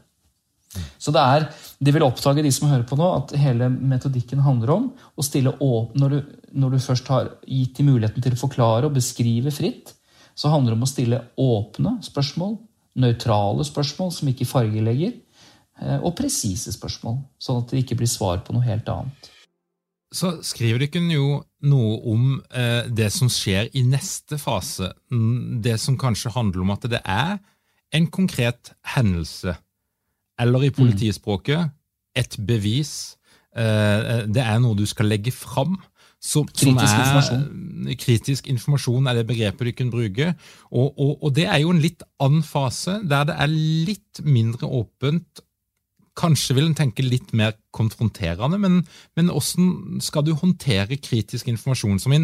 [1.02, 1.48] Så det er,
[1.82, 5.56] De vil oppdage, de som hører på nå, at hele metodikken handler om å stille
[5.58, 9.52] åp når, du, når du først har gitt dem muligheten til å forklare og beskrive
[9.54, 9.94] fritt,
[10.38, 12.54] så handler det om å stille åpne spørsmål,
[13.02, 15.18] nøytrale spørsmål som ikke fargelegger,
[15.82, 19.30] eh, og presise spørsmål, sånn at det ikke blir svar på noe helt annet
[20.10, 24.90] så skriver dere jo noe om eh, det som skjer i neste fase.
[25.62, 27.38] Det som kanskje handler om at det er
[27.94, 29.54] en konkret hendelse,
[30.40, 30.76] eller i mm.
[30.78, 31.70] politispråket
[32.18, 33.16] et bevis.
[33.54, 35.78] Eh, det er noe du skal legge fram.
[36.20, 37.92] Som, kritisk som er, informasjon.
[37.96, 40.34] Kritisk informasjon er det begrepet du kan bruke.
[40.68, 43.54] Og, og, og det er jo en litt annen fase, der det er
[43.88, 45.40] litt mindre åpent
[46.18, 48.80] Kanskje vil en tenke litt mer konfronterende, men,
[49.14, 52.00] men hvordan skal du håndtere kritisk informasjon?
[52.02, 52.18] Som i,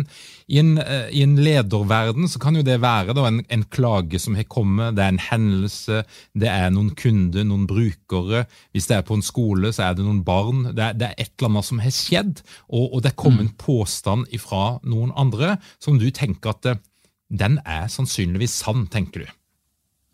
[0.58, 4.34] en, eh, I en lederverden så kan jo det være da, en, en, klage som
[4.34, 6.02] har kommet, det er en hendelse,
[6.34, 8.44] det er noen kunder, noen brukere.
[8.74, 10.66] Hvis det er på en skole, så er det noen barn.
[10.72, 13.46] Det er, det er et eller annet som har skjedd, og, og det er kommet
[13.46, 13.46] mm.
[13.46, 16.82] en påstand fra noen andre som du tenker at eh,
[17.30, 19.30] den er sannsynligvis sann, tenker du.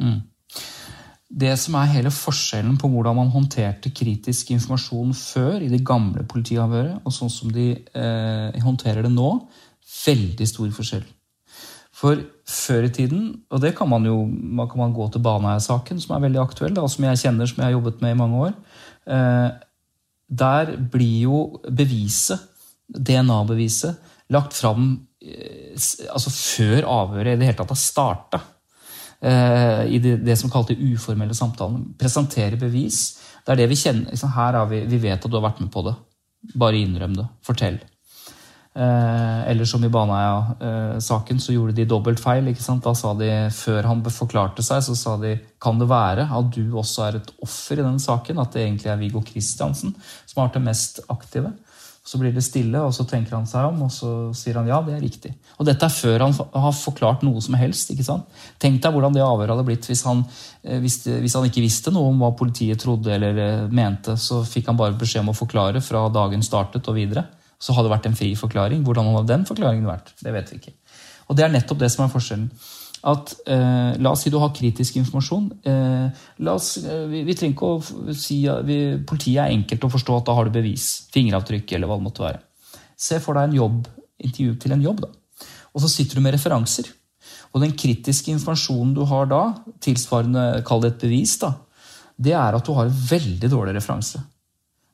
[0.02, 0.20] Mm.
[1.32, 6.26] Det som er hele forskjellen på hvordan man håndterte kritisk informasjon før, i det gamle
[6.28, 9.30] politiavhøret, og sånn som de eh, håndterer det nå,
[10.02, 11.06] veldig stor forskjell.
[12.02, 16.16] For før i tiden, og det kan man jo man kan gå til Baneheia-saken, som
[16.16, 18.56] er veldig aktuell, og som jeg kjenner, som jeg har jobbet med i mange år.
[19.16, 19.50] Eh,
[20.42, 22.48] der blir jo beviset,
[22.92, 24.90] DNA-beviset, lagt fram
[25.22, 25.72] eh,
[26.12, 28.42] altså før avhøret i det hele tatt har starta.
[29.22, 31.92] Eh, I det, det som kalte uformelle samtalen.
[31.98, 33.04] Presentere bevis.
[33.46, 34.10] Det er det vi kjenner.
[34.10, 35.94] Liksom, her har vi, vi vet at du har vært med på det.
[36.58, 37.28] Bare innrøm det.
[37.46, 37.78] Fortell.
[38.72, 42.48] Eh, eller som i Baneheia-saken, så gjorde de dobbelt feil.
[42.82, 46.74] Da sa de, Før han forklarte seg, så sa de kan det være at du
[46.74, 48.40] også er et offer i denne saken?
[48.42, 49.94] At det egentlig er Viggo Kristiansen
[50.26, 51.52] som har vært det mest aktive?
[52.02, 54.80] Så blir det stille, og så tenker han seg om, og så sier han ja,
[54.82, 55.30] det er riktig.
[55.62, 57.92] Og dette er før han har forklart noe som helst.
[57.94, 58.40] ikke sant?
[58.58, 60.24] Tenk deg hvordan det avhøret hadde blitt hvis han,
[60.64, 64.16] eh, hvis, hvis han ikke visste noe om hva politiet trodde eller eh, mente.
[64.18, 67.28] Så fikk han bare beskjed om å forklare fra dagen startet og videre
[67.62, 68.82] så hadde det vært en fri forklaring.
[68.86, 70.10] Hvordan hadde den forklaringen vært?
[70.18, 70.74] Det vet vi ikke.
[71.30, 72.48] Og det er nettopp det som er forskjellen.
[73.02, 75.48] At, eh, la oss si du har kritisk informasjon.
[75.66, 78.62] Eh, oss, eh, vi, vi, trenger ikke å si at
[79.08, 81.08] Politiet er enkelt å forstå at da har du bevis.
[81.14, 82.42] Fingeravtrykk eller hva det måtte være.
[82.94, 83.88] Se for deg en jobb,
[84.22, 85.02] intervju til en jobb.
[85.02, 85.48] da.
[85.74, 86.92] Og så sitter du med referanser.
[87.52, 89.42] Og den kritiske informasjonen du har da,
[89.82, 91.56] tilsvarende kall det et bevis, da,
[92.22, 94.22] det er at du har veldig dårlig referanse.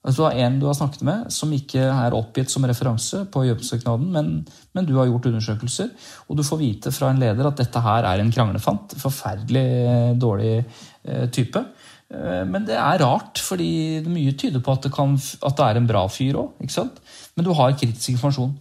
[0.09, 4.07] Altså, du en du har snakket med som ikke er oppgitt som referanse på jobbsøknaden,
[4.14, 4.31] men,
[4.73, 5.90] men, du har gjort undersøkelser,
[6.29, 8.97] og du får vite fra en leder at dette her er en kranglefant.
[9.03, 11.61] Forferdelig eh, dårlig eh, type.
[12.09, 15.83] Eh, men det er rart, fordi mye tyder på at det, kan, at det er
[15.83, 16.64] en bra fyr òg.
[17.37, 18.57] Men du har kritisk informasjon.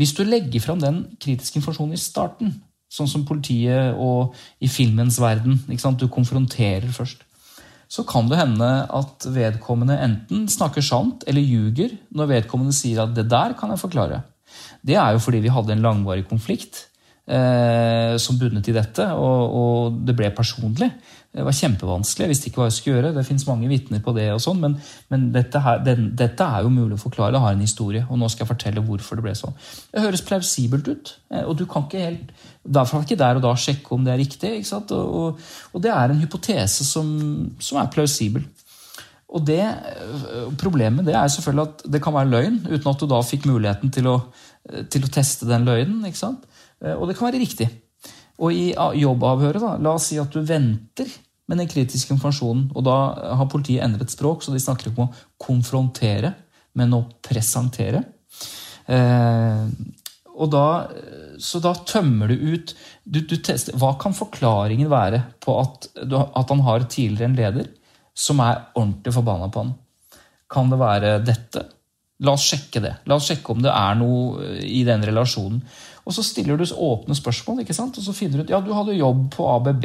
[0.00, 2.58] Hvis du legger fram den kritiske informasjonen i starten,
[2.90, 4.34] sånn som politiet og
[4.64, 5.58] i filmens verden
[6.00, 7.27] Du konfronterer først
[7.88, 13.14] så kan det hende at vedkommende enten snakker sant eller ljuger når vedkommende sier at
[13.16, 14.22] 'det der kan jeg forklare'.
[14.84, 16.88] Det er jo fordi vi hadde en langvarig konflikt
[17.28, 20.90] eh, som bundet i dette, og, og, det ble personlig.
[21.28, 22.24] Det var kjempevanskelig.
[22.24, 23.10] Jeg visste ikke hva jeg skulle gjøre.
[23.18, 24.76] Det fins mange vitner på det, og sånn, men,
[25.12, 27.34] men dette, her, den, dette, er jo mulig å forklare.
[27.36, 29.58] Det har en historie, og nå skal jeg fortelle hvorfor det ble sånn.
[29.92, 32.32] Det høres plausibelt ut, eh, og du kan ikke helt
[32.68, 34.48] Derfor er det ikke der og da sjekke om det er riktig.
[34.76, 37.06] Og, og, og, det er en hypotese som,
[37.64, 38.42] som er plausibel.
[39.32, 43.08] Og det, eh, Problemet det er selvfølgelig at det kan være løgn, uten at du
[43.08, 44.18] da fikk muligheten til å,
[44.92, 46.04] til å teste den løgnen.
[46.08, 46.44] ikke sant?
[46.84, 47.70] Eh, og det kan være riktig.
[48.38, 51.10] Og i jobbavhøret, da, la oss si at du venter
[51.48, 52.96] med den kritiske informasjonen, og da
[53.40, 56.34] har politiet endret språk, så de snakker ikke om å konfrontere,
[56.78, 58.04] men å presentere.
[58.86, 59.64] Eh,
[60.38, 60.66] og da,
[61.42, 66.52] så da tømmer du ut du, du tester, Hva kan forklaringen være på at, at
[66.52, 67.72] han har tidligere en leder
[68.18, 69.74] som er ordentlig forbanna på han?
[70.48, 71.64] Kan det være dette?
[72.24, 72.94] La oss sjekke det.
[73.10, 75.60] La oss sjekke om det er noe i den relasjonen.
[76.08, 77.98] Og så stiller du åpne spørsmål, ikke sant?
[78.00, 79.84] og så finner du ut ja, du hadde jobb på ABB.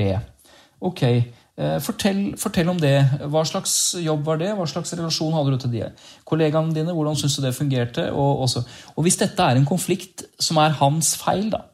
[0.87, 2.95] Ok, eh, fortell, fortell, om det.
[3.27, 4.53] Hva slags jobb var det?
[4.55, 5.89] Hva slags relasjon hadde du til de
[6.27, 6.95] kollegaene dine?
[6.95, 8.07] Hvordan syns du det fungerte?
[8.15, 11.65] Og, og, hvis dette er en konflikt som er hans feil, da,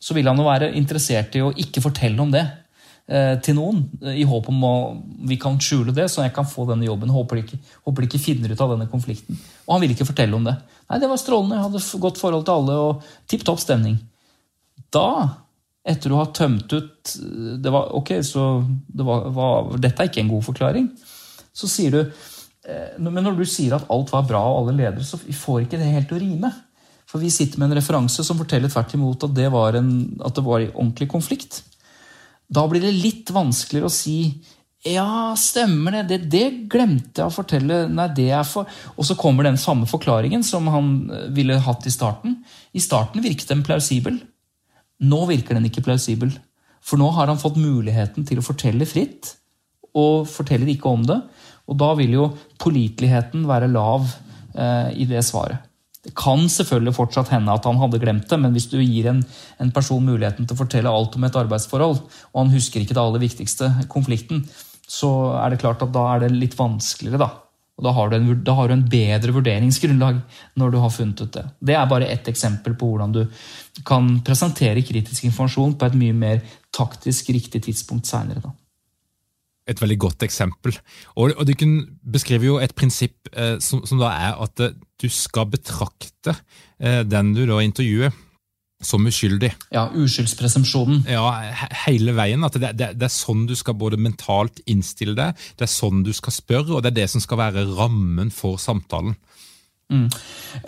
[0.00, 2.46] så vil han jo være interessert i å ikke fortelle om det
[3.42, 3.80] til noen,
[4.14, 4.74] i håp om å
[5.26, 7.10] vi kan skjule det, så jeg kan få denne jobben.
[7.10, 9.38] Håper de ikke, håper de ikke finner ut av denne konflikten.
[9.66, 10.54] Og han vil ikke fortelle om det.
[10.86, 13.98] Nei, det var strålende, jeg hadde godt forhold til alle og tipp topp stemning.
[14.94, 15.08] Da,
[15.86, 17.12] etter å ha tømt ut
[17.62, 20.88] det var, Ok, så det var, var, dette er ikke en god forklaring.
[21.56, 25.06] Så sier du eh, Men når du sier at alt var bra og alle ledere,
[25.06, 26.52] så får ikke det helt å rime.
[27.10, 29.90] For vi sitter med en referanse som forteller tvert imot at det var en
[30.22, 31.62] at det var en ordentlig konflikt.
[32.50, 34.16] Da blir det litt vanskeligere å si
[34.88, 36.02] ja, stemmer det.
[36.08, 36.18] det.
[36.32, 36.46] det.
[36.72, 37.82] glemte jeg å fortelle.
[37.92, 38.68] Nei, det er for...
[38.96, 42.38] Og så kommer den samme forklaringen som han eh, ville hatt i starten.
[42.72, 44.16] I starten virket den plausibel.
[45.04, 46.32] Nå virker den ikke plausibel.
[46.80, 49.34] For nå har han fått muligheten til å fortelle fritt,
[49.92, 51.18] og forteller ikke om det.
[51.68, 52.30] Og da vil jo
[52.62, 55.69] påliteligheten være lav eh, i det svaret.
[56.00, 59.20] Det kan selvfølgelig fortsatt hende at han hadde glemt det, men hvis du gir en,
[59.60, 62.00] en, person muligheten til å fortelle alt om et arbeidsforhold,
[62.32, 64.46] og han husker ikke det aller viktigste, konflikten,
[64.90, 65.10] så
[65.42, 67.30] er det klart at da er det litt vanskeligere, da.
[67.80, 70.18] Og da har, en, da har du en bedre vurderingsgrunnlag
[70.60, 71.44] når du har funnet ut det.
[71.64, 73.22] Det er bare ett eksempel på hvordan du
[73.88, 76.42] kan presentere kritisk informasjon på et mye mer
[76.76, 78.52] taktisk riktig tidspunkt seinere.
[79.64, 80.76] Et veldig godt eksempel.
[81.16, 81.54] Og, og Du
[82.12, 86.34] beskriver jo et prinsipp eh, som, som, da er at eh, du skal betrakte
[86.78, 88.12] eh, den du da intervjuer,
[88.80, 89.50] som uskyldig.
[89.74, 91.02] Ja, uskyldspresumpsjonen.
[91.10, 91.26] Ja,
[91.84, 92.44] hele veien.
[92.44, 96.00] at det, det, det, er sånn du skal både mentalt innstille deg, det er sånn
[96.06, 99.18] du skal spørre, og det er det som skal være rammen for samtalen.
[99.90, 100.06] Mm.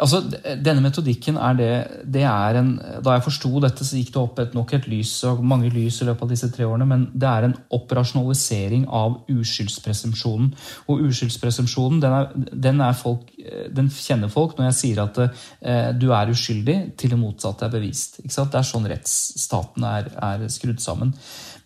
[0.02, 0.18] Altså,
[0.64, 1.70] Denne metodikken er det,
[2.14, 2.72] det er en,
[3.04, 6.00] Da jeg forsto dette, så gikk det opp et, nok et lys, og mange lys
[6.02, 10.52] i løpet av disse tre årene, men det er en operasjonalisering av uskyldspresumpsjonen.
[10.90, 12.32] Og uskyldspresumpsjonen den er,
[12.68, 13.30] den er folk
[13.72, 17.72] den kjenner folk når jeg sier at eh, du er uskyldig til det motsatte er
[17.74, 18.20] bevist.
[18.22, 21.14] Det er sånn rettsstaten er, er skrudd sammen.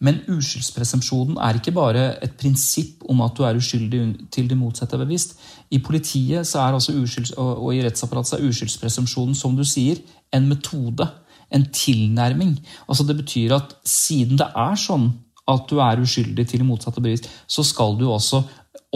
[0.05, 4.03] Men uskyldspresumpsjonen er ikke bare et prinsipp om at du er uskyldig
[4.35, 5.37] til det motsatte er bevist.
[5.71, 9.99] I politiet altså uskylds, og, i rettsapparatet er uskyldspresumpsjonen, som du sier,
[10.35, 11.09] en metode.
[11.51, 12.57] En tilnærming.
[12.89, 15.13] Altså Det betyr at siden det er sånn
[15.47, 18.43] at du er uskyldig til motsatte bevis, så skal du også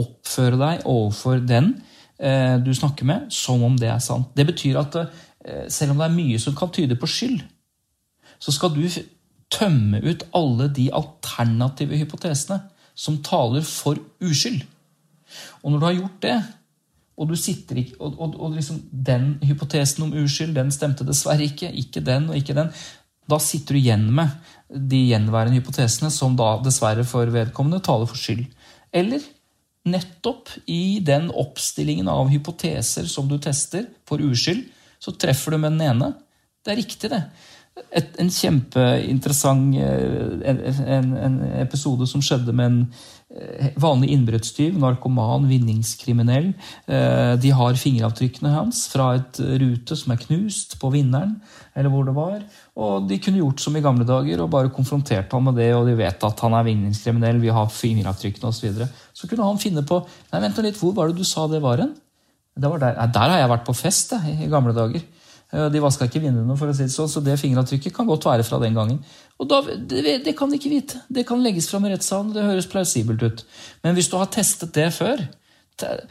[0.01, 1.77] oppføre deg overfor den
[2.19, 4.33] eh, du snakker med, som om det er sant.
[4.35, 7.39] Det betyr at eh, selv om det er mye som kan tyde på skyld,
[8.41, 8.83] så skal du
[9.51, 12.61] tømme ut alle de alternative hypotesene
[12.95, 14.63] som taler for uskyld.
[15.63, 16.39] Og når du har gjort det,
[17.21, 22.01] og ikke, og, og, og liksom den hypotesen om uskyld den stemte dessverre ikke, ikke
[22.01, 22.71] den og ikke den,
[23.29, 24.33] da sitter du igjen med
[24.71, 28.47] de gjenværende hypotesene som da dessverre for vedkommende taler for skyld.
[28.93, 29.23] Eller
[29.89, 34.65] nettopp i den oppstillingen av hypoteser som du tester for uskyld,
[35.01, 36.13] så treffer du med den ene.
[36.65, 37.23] Det er riktig, det.
[37.91, 42.79] Et, en kjempeinteressant eh, en, en, episode som skjedde med en
[43.35, 46.51] eh, vanlig innbruddstyv, narkoman, vinningskriminell.
[46.87, 51.39] Eh, de har fingeravtrykkene hans fra et rute som er knust på vinneren,
[51.75, 52.37] eller hvor det var.
[52.81, 55.89] Og de kunne gjort som i gamle dager og bare konfrontert ham med det, og
[55.89, 58.61] de vet at han er vinningskriminell, vi har fingeravtrykkene osv.
[58.61, 58.91] Så, videre.
[59.17, 61.63] så kunne han finne på Nei, vent nå litt, hvor var det du sa det
[61.65, 61.97] var hen?
[62.61, 62.79] Der.
[62.83, 63.31] der.
[63.31, 65.03] har jeg vært på fest da, i gamle dager.
[65.51, 68.29] Eh, de vaska ikke vinduene, for å si det sånn, så det fingeravtrykket kan godt
[68.29, 69.01] være fra den gangen.
[69.41, 71.03] Og da, det, det, kan de ikke vite.
[71.11, 72.33] Det kan legges fram i rettssalen.
[72.37, 73.45] Det høres plausibelt ut.
[73.85, 75.29] Men hvis du har testet det før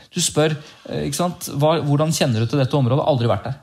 [0.09, 0.55] Du spør
[0.89, 3.05] eh, ikke sant, hvordan kjenner du til dette området.
[3.05, 3.59] Aldri vært der.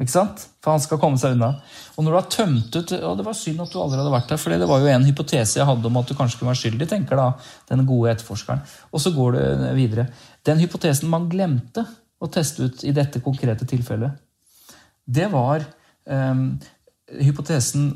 [0.00, 0.42] Ikke sant?
[0.64, 1.52] For han skal komme seg unna.
[1.94, 4.32] Og når du har tømt ut og Det var synd at du aldri hadde vært
[4.32, 6.62] der, for det var jo en hypotese jeg hadde om at du kanskje kunne være
[6.64, 7.28] skyldig, tenker da
[7.70, 8.64] den gode etterforskeren.
[8.90, 10.08] Og så går du videre.
[10.48, 11.84] Den hypotesen man glemte
[12.18, 14.18] å teste ut i dette konkrete tilfellet,
[15.10, 15.64] det var
[16.06, 16.44] um,
[17.20, 17.90] hypotesen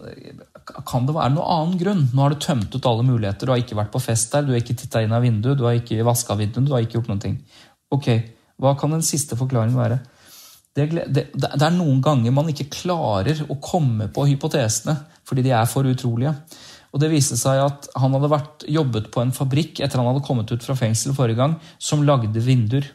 [0.88, 2.06] Kan det være noen annen grunn?
[2.12, 3.46] Nå har du tømt ut alle muligheter.
[3.46, 5.66] Du har ikke vært på fest der, du har ikke titta inn av vinduet, du
[5.66, 7.38] har ikke vaska vinduet, du har ikke gjort noen ting.
[7.94, 8.10] Ok,
[8.62, 9.98] Hva kan den siste forklaringen være?
[10.74, 14.96] Det, det, det, er noen ganger man ikke klarer å komme på hypotesene
[15.26, 16.32] fordi de er for utrolige.
[16.94, 20.22] Og Det viste seg at han hadde vært, jobbet på en fabrikk etter han hadde
[20.26, 22.86] kommet ut fra fengsel forrige gang, som lagde vinduer.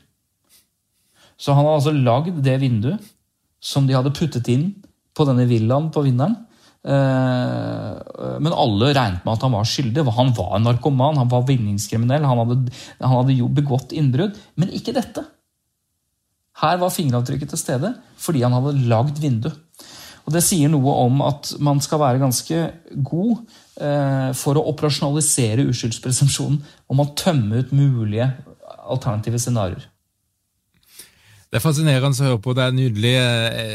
[1.39, 3.09] Så han hadde altså lagd det vinduet
[3.59, 4.71] som de hadde puttet inn
[5.15, 6.37] på denne villaen på vinneren.
[6.79, 10.05] Eh, men alle regnet med at han var skyldig.
[10.15, 12.59] Han var en narkoman, han var vinningskriminell, han hadde,
[13.01, 14.37] han hadde jo begått innbrudd.
[14.59, 15.25] Men ikke dette.
[16.59, 19.51] Her var fingeravtrykket til stede fordi han hadde lagd vindu.
[20.27, 22.57] Og Det sier noe om at man skal være ganske
[23.01, 23.31] god
[23.81, 28.27] eh, for å operasjonalisere uskyldspresumpsjonen om man tømmer ut mulige
[28.89, 29.87] alternative scenarioer.
[31.49, 32.53] Det er fascinerende å høre på.
[32.53, 33.21] Det er nydelige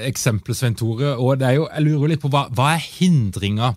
[0.07, 1.17] eksempler, Svein Tore.
[1.19, 3.73] Og det er jo, jeg lurer litt på hva, hva er hindringa?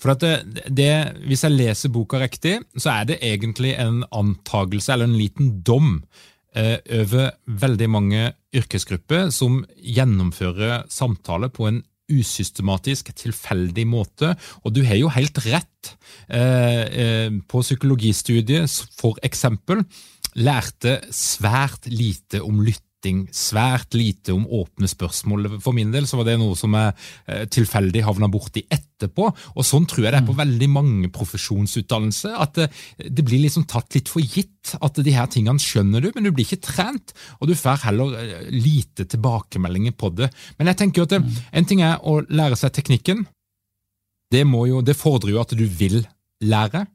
[0.00, 0.92] For det, det,
[1.28, 5.98] Hvis jeg leser boka riktig, så er det egentlig en antagelse eller en liten dom
[6.56, 11.82] eh, over veldig mange yrkesgrupper som gjennomfører samtaler på en
[12.12, 14.32] usystematisk, tilfeldig måte.
[14.64, 15.92] Og du har jo helt rett.
[16.32, 19.84] Eh, eh, på psykologistudiet, for eksempel,
[20.40, 25.58] lærte svært lite om lytt gjetting, svært lite om åpne spørsmål.
[25.60, 26.94] For min del så var det noe som jeg
[27.26, 29.26] eh, tilfeldig havna borti etterpå.
[29.56, 30.42] Og sånn tror jeg det er på mm.
[30.42, 32.36] veldig mange profesjonsutdannelser.
[32.38, 36.00] At det, eh, det, blir liksom tatt litt for gitt at de her tingene skjønner
[36.00, 37.14] du, men du blir ikke trent.
[37.40, 40.30] Og du får heller eh, lite tilbakemeldinger på det.
[40.58, 41.44] Men jeg tenker at det, mm.
[41.58, 43.26] en ting er å lære seg teknikken.
[44.32, 46.04] Det, jo, det fordrer jo at du vil
[46.42, 46.86] lære.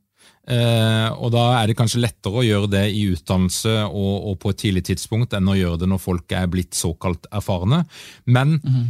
[0.47, 4.53] Eh, og Da er det kanskje lettere å gjøre det i utdannelse og, og, på
[4.53, 7.83] et tidlig tidspunkt enn å gjøre det når folk er blitt såkalt erfarne.
[8.25, 8.87] Men mm.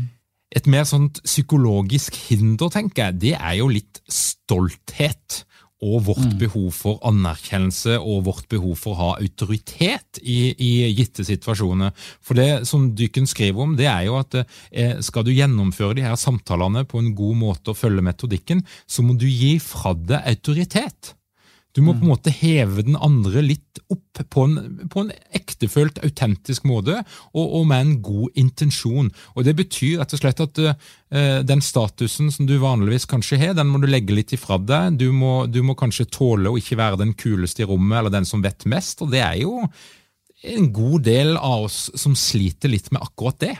[0.59, 5.43] et mer sånt psykologisk hinder, tenker jeg, det er jo litt stolthet.
[5.77, 6.37] Og vårt mm.
[6.41, 11.91] behov for anerkjennelse og vårt behov for å ha autoritet i, i gitte situasjoner.
[12.17, 16.07] For det som Dykken skriver om, det er jo at eh, skal du gjennomføre de
[16.07, 20.25] her samtalene på en god måte og følge metodikken, så må du gi fra deg
[20.33, 21.13] autoritet.
[21.75, 24.55] Du må på en måte heve den andre litt opp på en,
[24.89, 26.95] på en ektefølt, autentisk måte,
[27.35, 29.11] og, og, med en god intensjon.
[29.35, 30.73] Og Det betyr rett og slett at uh,
[31.45, 34.97] den statusen som du vanligvis kanskje har, den må du legge litt ifra deg.
[34.97, 38.27] Du må, du må kanskje tåle å ikke være den kuleste i rommet eller den
[38.27, 39.05] som vet mest.
[39.05, 39.61] og det er jo
[40.47, 43.55] en god del av oss som sliter litt med akkurat det.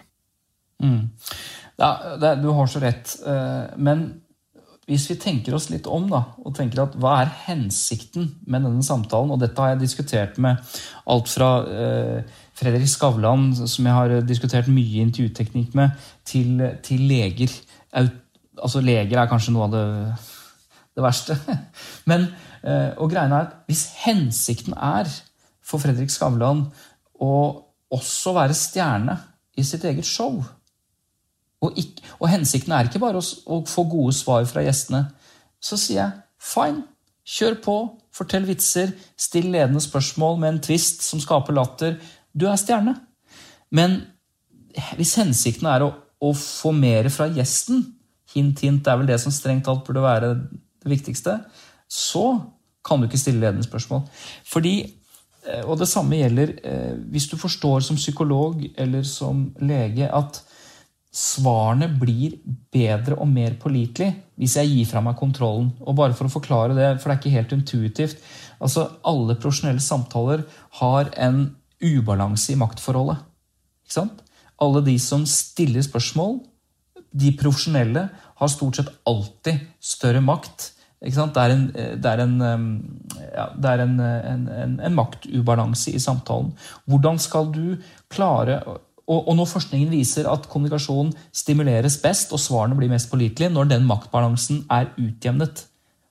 [0.83, 1.09] Mm.
[1.77, 3.13] Ja, det, du har så rett.
[3.21, 4.07] Uh, men
[4.87, 8.85] hvis vi tenker oss litt om da, og tenker at hva er hensikten med denne
[8.85, 10.61] samtalen, og dette har jeg diskutert med
[11.11, 17.51] alt fra eh, Fredrik Skavlan, som jeg har diskutert mye intervjuteknikk med, til, til leger.
[17.97, 19.85] Altså Leger er kanskje noe av det,
[20.95, 21.35] det verste.
[22.09, 22.29] Men,
[22.63, 25.11] eh, og greiene er at hvis hensikten er
[25.67, 26.63] for Fredrik Skavlan
[27.19, 27.33] å
[27.91, 29.19] også være stjerne
[29.59, 30.39] i sitt eget show
[31.63, 35.07] og, ikke, og, hensikten er ikke bare å, å, få gode svar fra gjestene.
[35.63, 36.83] Så sier jeg fine,
[37.27, 37.77] kjør på,
[38.15, 41.97] fortell vitser, still ledende spørsmål med en twist som skaper latter.
[42.33, 42.93] Du er stjerne.
[43.73, 43.99] Men
[44.99, 45.91] hvis hensikten er å,
[46.21, 47.81] å få mer fra gjesten,
[48.35, 51.39] hint, hint, det er vel det som strengt talt burde være det viktigste,
[51.89, 52.27] så
[52.85, 54.05] kan du ikke stille ledende spørsmål.
[54.47, 54.75] Fordi,
[55.47, 60.43] eh, og det samme gjelder eh, hvis du forstår som psykolog eller som lege at
[61.17, 62.35] svarene blir
[62.73, 65.71] bedre og mer pålitelig hvis jeg gir fra meg kontrollen.
[65.81, 68.21] Og bare for å forklare det, for det er ikke helt intuitivt
[68.63, 70.45] altså Alle profesjonelle samtaler
[70.79, 71.43] har en
[71.77, 73.19] ubalanse i maktforholdet.
[73.85, 74.23] Ikke sant?
[74.61, 76.39] Alle de som stiller spørsmål,
[77.13, 78.07] de profesjonelle,
[78.37, 80.71] har stort sett alltid større makt.
[81.01, 82.35] Det er en, det er en,
[83.21, 83.95] ja, det er en,
[84.81, 86.49] en maktubalanse i samtalen.
[86.89, 87.77] Hvordan skal du
[88.09, 88.59] klare
[89.07, 93.87] og, når forskningen viser at kommunikasjon stimuleres best og svarene blir mest pålitelige når den
[93.87, 95.63] maktbalansen er utjevnet.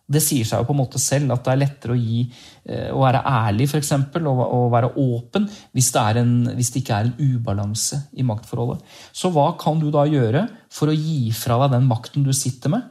[0.06, 2.22] Det sier seg jo på en måte selv at det er lettere å, gi,
[2.70, 6.84] eh, å være ærlig for eksempel, og, og være åpen hvis det, en, hvis det,
[6.84, 8.84] ikke er en ubalanse i maktforholdet.
[9.10, 12.72] Så hva kan du da gjøre for å gi fra deg den makten du sitter
[12.78, 12.86] med?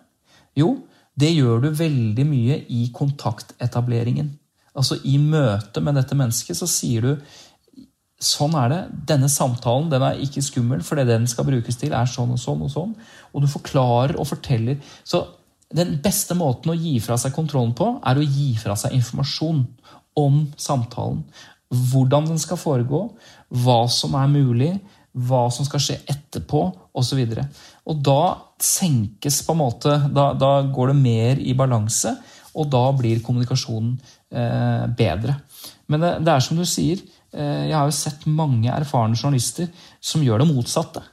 [0.60, 0.76] Jo,
[1.16, 4.34] det gjør du veldig mye i kontaktetableringen.
[4.76, 7.12] Altså I møte med dette mennesket så sier du
[8.26, 8.82] Sånn er det.
[9.14, 12.42] Denne samtalen den er ikke skummel, for det den skal brukes til, er sånn og
[12.42, 12.64] sånn.
[12.66, 12.94] Og sånn.
[13.34, 14.80] Og du forklarer og forteller.
[15.06, 15.22] Så
[15.76, 19.64] den beste måten å gi fra seg kontrollen på, er å gi fra seg informasjon
[20.20, 21.24] om samtalen.
[21.92, 23.08] Hvordan den skal foregå,
[23.64, 24.72] hva som er mulig,
[25.16, 27.20] hva som skal skje etterpå, osv.
[27.22, 28.22] Og, så og da
[28.62, 32.14] senkes på en måte da, da, går det mer i balanse,
[32.56, 33.96] og da blir kommunikasjonen
[34.32, 35.38] eh, bedre.
[35.92, 37.02] Men det, det er som du sier,
[37.36, 39.68] jeg har jo sett mange erfarne journalister
[40.04, 41.04] som gjør det motsatte.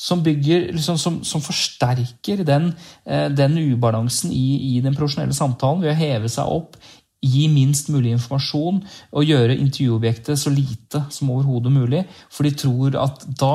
[0.00, 2.70] Som, bygger, liksom, som, som forsterker den,
[3.04, 6.78] eh, den ubalansen i, i, den profesjonelle samtalen ved å heve seg opp,
[7.20, 8.78] gi minst mulig informasjon
[9.12, 12.06] og gjøre intervjuobjektet så lite som overhodet mulig.
[12.32, 13.54] For de tror at da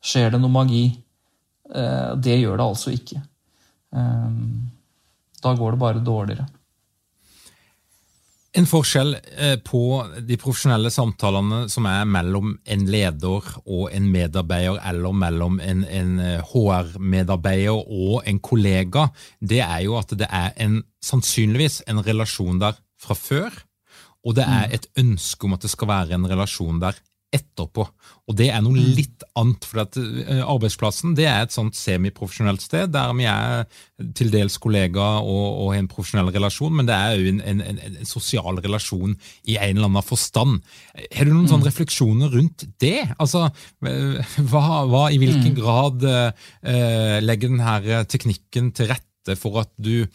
[0.00, 0.86] skjer det noe magi.
[1.68, 3.20] Eh, det gjør det altså ikke.
[5.46, 6.48] Da går det bare dårligere.
[8.56, 9.80] En forskjell eh, på
[10.24, 16.14] de profesjonelle samtalene som er mellom en leder og en medarbeider, eller mellom en, en
[16.40, 22.62] HR-medarbeider eh, og en kollega, det er jo at det er en, sannsynligvis en relasjon
[22.62, 23.60] der fra før,
[24.26, 24.74] og det er mm.
[24.78, 26.96] et ønske om at det skal være en relasjon der
[27.34, 27.84] etterpå.
[28.30, 28.92] Og det er noe mm.
[28.96, 29.66] litt annet.
[29.66, 33.66] for at eh, Arbeidsplassen det er et sånt semiprofesjonelt sted der vi er
[34.16, 37.82] til dels kollegaer og, og en profesjonell relasjon, men det er òg en, en, en,
[37.90, 39.16] en, sosial relasjon
[39.50, 40.60] i en eller annen forstand.
[40.94, 41.52] Har du noen mm.
[41.54, 43.02] sånne refleksjoner rundt det?
[43.18, 43.48] Altså,
[43.86, 45.58] eh, hva, hva I hvilken mm.
[45.58, 50.06] grad uh, legger denne teknikken til rette for at du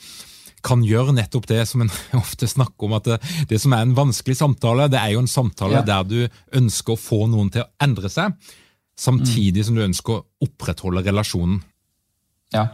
[0.65, 1.91] kan gjøre nettopp det som en
[2.21, 5.31] ofte snakker om, at det, det, som er en vanskelig samtale, det er jo en
[5.31, 5.85] samtale ja.
[5.87, 6.19] der du
[6.61, 8.37] ønsker å få noen til å endre seg,
[8.99, 9.67] samtidig mm.
[9.67, 11.61] som du ønsker å opprettholde relasjonen.
[12.51, 12.65] Ja,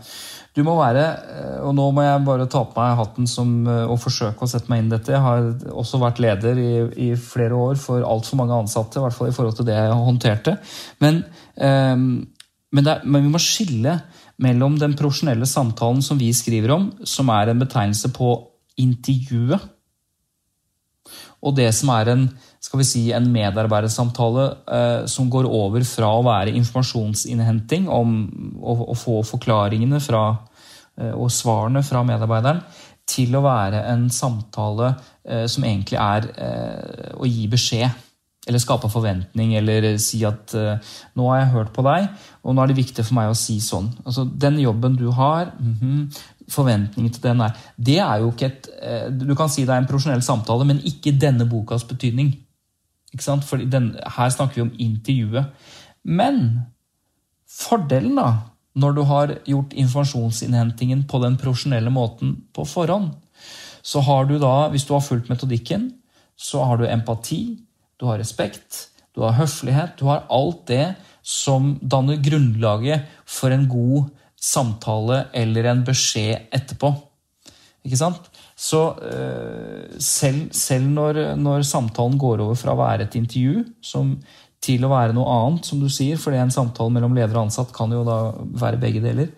[0.57, 1.03] du må være,
[1.37, 4.49] eh, og nå må jeg bare ta på meg hatten som, eh, og forsøke å
[4.49, 5.13] sette meg inn i dette.
[5.13, 6.71] Jeg har også vært leder i,
[7.09, 9.99] i flere år for altfor mange ansatte, i hvert fall i forhold til det jeg
[10.07, 10.55] håndterte.
[11.03, 11.21] Men,
[11.61, 12.07] um,
[12.73, 13.99] men, det, men vi må skille
[14.43, 18.35] mellom den profesjonelle samtalen som vi skriver om, som er en betegnelse på
[18.77, 19.73] intervjuet,
[21.45, 22.23] og det som er en,
[22.63, 28.17] skal vi si, en medarbeidersamtale eh, som går over fra å være informasjonsinnhenting om
[28.57, 30.23] å, få forklaringene fra,
[30.97, 32.63] eh, og svarene fra medarbeideren,
[33.07, 34.91] til å være en samtale
[35.23, 38.06] eh, som egentlig er eh, å gi beskjed
[38.47, 40.79] eller skape forventning eller si at uh,
[41.15, 42.07] 'nå har jeg hørt på deg,
[42.43, 43.91] og nå er det viktig for meg å si sånn'.
[44.05, 46.17] Altså, Den jobben du har, mm -hmm,
[46.49, 49.77] forventningen til den er Det er jo ikke et uh, Du kan si det er
[49.77, 52.37] en profesjonell samtale, men ikke denne bokas betydning.
[53.13, 53.43] Ikke sant?
[53.43, 55.45] For her snakker vi om intervjuet.
[56.03, 56.61] Men
[57.49, 58.33] fordelen, da,
[58.75, 63.11] når du har gjort informasjonsinnhentingen på den profesjonelle måten på forhånd,
[63.81, 65.91] så har du da, hvis du har fulgt metodikken,
[66.37, 67.57] så har du empati,
[67.97, 70.95] du har respekt, du har høflighet, du har alt det
[71.27, 76.93] som danner grunnlaget for en god samtale eller en beskjed etterpå.
[77.87, 78.29] Ikke sant?
[78.57, 84.15] Så øh, selv, selv når, når, samtalen går over fra å være et intervju som,
[84.63, 87.73] til å være noe annet, som du sier, fordi en samtale mellom leder og ansatt
[87.75, 88.17] kan jo da
[88.57, 89.29] være begge deler,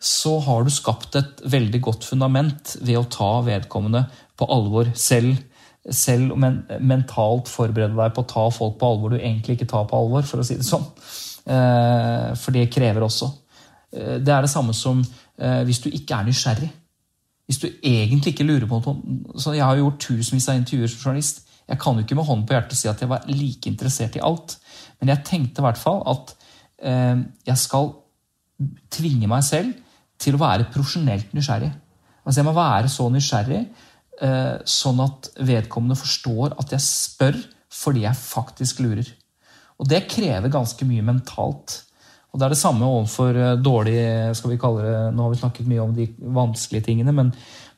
[0.00, 4.06] så har du skapt et veldig godt fundament ved å ta vedkommende
[4.38, 5.34] på alvor selv.
[5.88, 9.86] Selv men, mentalt forberede deg på å ta folk på alvor du egentlig ikke tar
[9.88, 10.84] på alvor, for å si det sånn.
[11.48, 13.30] Eh, for det krever også.
[13.96, 16.68] Eh, det er det samme som eh, hvis du ikke er nysgjerrig.
[17.48, 18.92] Hvis du egentlig ikke lurer på
[19.34, 21.40] så Jeg har gjort tusenvis av intervjuer som journalist.
[21.66, 24.22] Jeg kan jo ikke med hånden på hjertet si at jeg var like interessert i
[24.22, 24.58] alt.
[25.00, 26.36] Men jeg tenkte i hvert fall at
[26.80, 27.90] jeg skal
[28.88, 29.74] tvinge meg selv
[30.20, 31.68] til å være profesjonelt nysgjerrig.
[32.24, 33.60] Altså Jeg må være så nysgjerrig
[34.20, 37.38] sånn at vedkommende forstår at jeg spør
[37.72, 39.08] fordi jeg faktisk lurer.
[39.80, 41.78] Og det krever ganske mye mentalt.
[42.30, 43.96] Og Det er det samme overfor eh, dårlig
[44.38, 47.32] skal vi kalle det, Nå har vi snakket mye om de vanskelige tingene, men,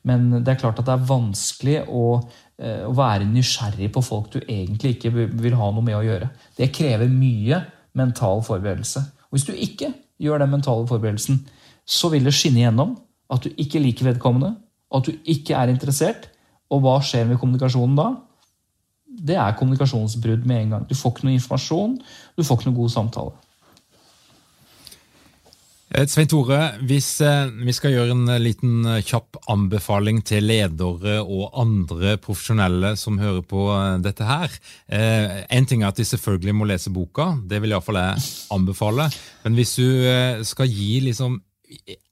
[0.04, 2.04] men det er klart at det er vanskelig å,
[2.60, 6.28] eh, å, være nysgjerrig på folk du egentlig ikke vil ha noe med å gjøre.
[6.58, 7.62] Det krever mye
[7.96, 9.06] mental forberedelse.
[9.30, 11.40] Og Hvis du ikke gjør den mentale forberedelsen,
[11.88, 12.98] så vil det skinne igjennom
[13.32, 14.52] at du ikke liker vedkommende,
[14.92, 16.28] at du ikke er interessert.
[16.72, 18.10] Og hva skjer med kommunikasjonen da?
[19.12, 20.84] Det er kommunikasjonsbrudd med en gang.
[20.88, 21.96] Du får ikke noe informasjon,
[22.36, 23.34] du får ikke noe god samtale.
[25.92, 26.58] Eh, Svein Tore,
[26.88, 32.94] hvis eh, vi skal gjøre en eh, liten kjapp anbefaling til ledere og andre profesjonelle
[32.96, 33.66] som hører på
[34.04, 34.56] dette her.
[34.88, 39.10] En ting er at de selvfølgelig må lese boka, det vil iallfall jeg anbefale.
[39.44, 41.40] Men hvis du skal gi liksom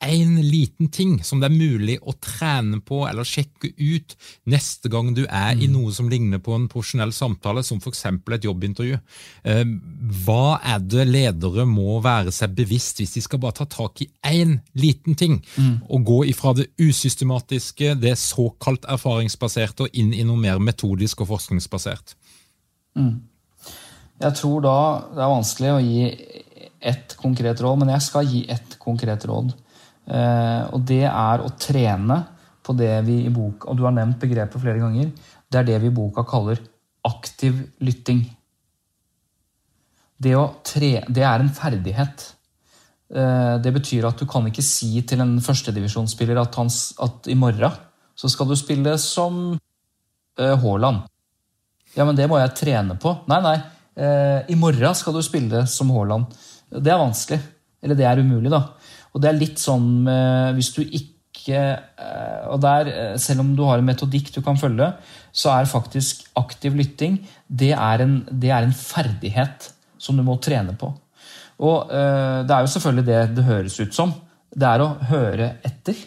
[0.01, 4.17] en liten ting som det er mulig å trene på eller sjekke ut
[4.51, 5.75] neste gang du er i mm.
[5.75, 8.05] noe som ligner på en profesjonell samtale, som f.eks.
[8.09, 8.99] et jobbintervju.
[9.45, 9.63] Eh,
[10.25, 14.11] hva er det ledere må være seg bevisst hvis de skal bare ta tak i
[14.27, 15.75] én liten ting, mm.
[15.89, 21.35] og gå ifra det usystematiske, det såkalt erfaringsbaserte, og inn i noe mer metodisk og
[21.35, 22.17] forskningsbasert?
[22.99, 23.19] Mm.
[24.21, 24.79] Jeg tror da
[25.15, 26.09] det er vanskelig å gi
[26.81, 29.53] ett konkret råd, men jeg skal gi ett konkret råd.
[30.11, 32.17] Eh, og det er å trene
[32.65, 35.11] på det vi i boka Og du har nevnt begrepet flere ganger.
[35.51, 36.61] Det er det vi i boka kaller
[37.07, 38.25] aktiv lytting.
[40.21, 40.35] Det,
[40.69, 42.27] tre, det er en ferdighet.
[43.15, 46.59] Eh, det betyr at du kan ikke si til en førstedivisjonsspiller at,
[47.07, 47.79] at i morgen
[48.15, 51.07] så skal du spille som eh, Haaland.
[51.97, 53.17] Ja, men det må jeg trene på.
[53.31, 53.59] Nei, nei.
[54.01, 56.31] I morgen skal du spille som Haaland.
[56.71, 57.41] Det er vanskelig.
[57.83, 58.65] Eller det er umulig, da.
[59.11, 60.07] Og det er litt sånn
[60.55, 60.85] hvis du
[61.41, 64.93] ikke eh, Og der, eh, selv om du har en metodikk du kan følge,
[65.33, 70.37] så er faktisk aktiv lytting det er en, det er en ferdighet som du må
[70.43, 70.93] trene på.
[71.61, 74.15] Og eh, det er jo selvfølgelig det det høres ut som.
[74.51, 75.99] Det er å høre etter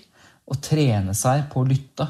[0.52, 2.08] og trene seg på å lytte.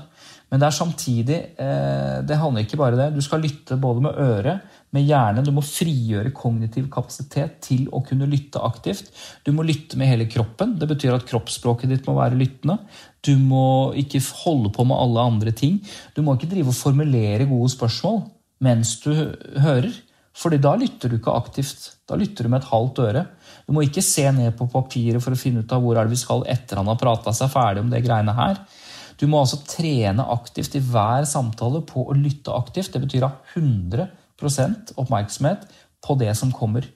[0.49, 3.08] Men det er samtidig Det handler ikke bare det.
[3.16, 5.46] Du skal lytte både med øret, med hjernen.
[5.46, 9.10] Du må frigjøre kognitiv kapasitet til å kunne lytte aktivt.
[9.46, 10.78] Du må lytte med hele kroppen.
[10.80, 12.80] Det betyr at kroppsspråket ditt må være lyttende.
[13.26, 15.80] Du må ikke holde på med alle andre ting.
[16.16, 18.24] Du må ikke drive og formulere gode spørsmål
[18.64, 19.12] mens du
[19.60, 19.91] hører.
[20.34, 21.91] Fordi da lytter du ikke aktivt.
[22.10, 23.26] Da lytter du med et halvt øre.
[23.68, 26.16] Du må ikke se ned på papiret for å finne ut av hvor er det
[26.16, 28.64] vi skal etter han har prata seg ferdig om det greiene her.
[29.20, 32.96] Du må altså trene aktivt i hver samtale på å lytte aktivt.
[32.96, 34.10] Det betyr av 100
[34.42, 35.68] oppmerksomhet
[36.04, 36.88] på det som kommer.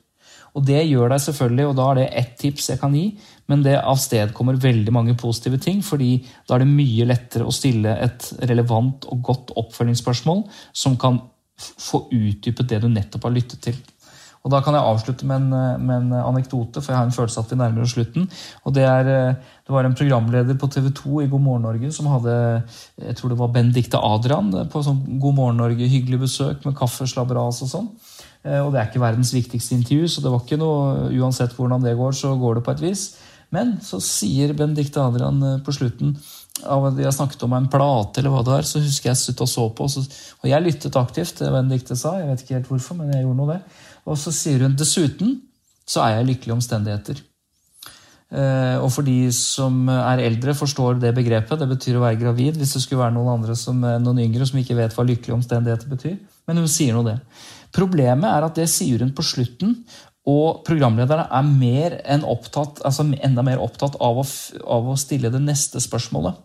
[0.57, 3.11] Og Det gjør deg selvfølgelig, og da er det ett tips jeg kan gi,
[3.47, 7.93] men det avstedkommer veldig mange positive ting, fordi da er det mye lettere å stille
[7.93, 11.21] et relevant og godt oppfølgingsspørsmål som kan
[11.57, 13.77] få utdypet det du nettopp har lyttet til.
[14.47, 17.41] Og Da kan jeg avslutte med en, med en, anekdote, for jeg har en følelse
[17.43, 18.29] at vi nærmer oss slutten.
[18.63, 22.07] Og Det, er, det var en programleder på TV 2 i God morgen Norge som
[22.13, 22.37] hadde
[23.03, 27.07] jeg tror det var Benedicte Adrian på sånn God morgen Norge, hyggelig besøk med kaffe,
[27.09, 27.91] slabberas og sånn.
[28.47, 31.83] Eh, og det er ikke verdens viktigste intervju, så det var ikke noe, uansett hvordan
[31.83, 33.07] det går, så går det på et vis.
[33.53, 36.15] Men så sier Benedicte Adrian eh, på slutten
[36.65, 39.43] av de har snakket om en plate, eller hva det er, så husker jeg satt
[39.45, 39.85] og så på.
[39.85, 40.03] Og, så,
[40.41, 42.15] og jeg lyttet aktivt til Benedicte sa.
[42.21, 43.59] Jeg vet ikke helt hvorfor, men jeg gjorde noe det.
[44.07, 45.41] Og så sier hun dessuten
[45.87, 47.19] så er jeg lykkelige omstendigheter.
[48.27, 51.61] Eh, og for de som er eldre, forstår det begrepet.
[51.61, 52.57] Det betyr å være gravid.
[52.59, 55.93] Hvis det skulle være noen andre som, noen yngre som ikke vet hva lykkelige omstendigheter
[55.93, 56.17] betyr.
[56.47, 57.15] Men hun sier nå det.
[57.75, 59.77] Problemet er at det sier hun på slutten,
[60.27, 64.25] og programlederne er mer enn opptatt, altså enda mer opptatt av å,
[64.75, 66.35] av å stille det neste spørsmålet.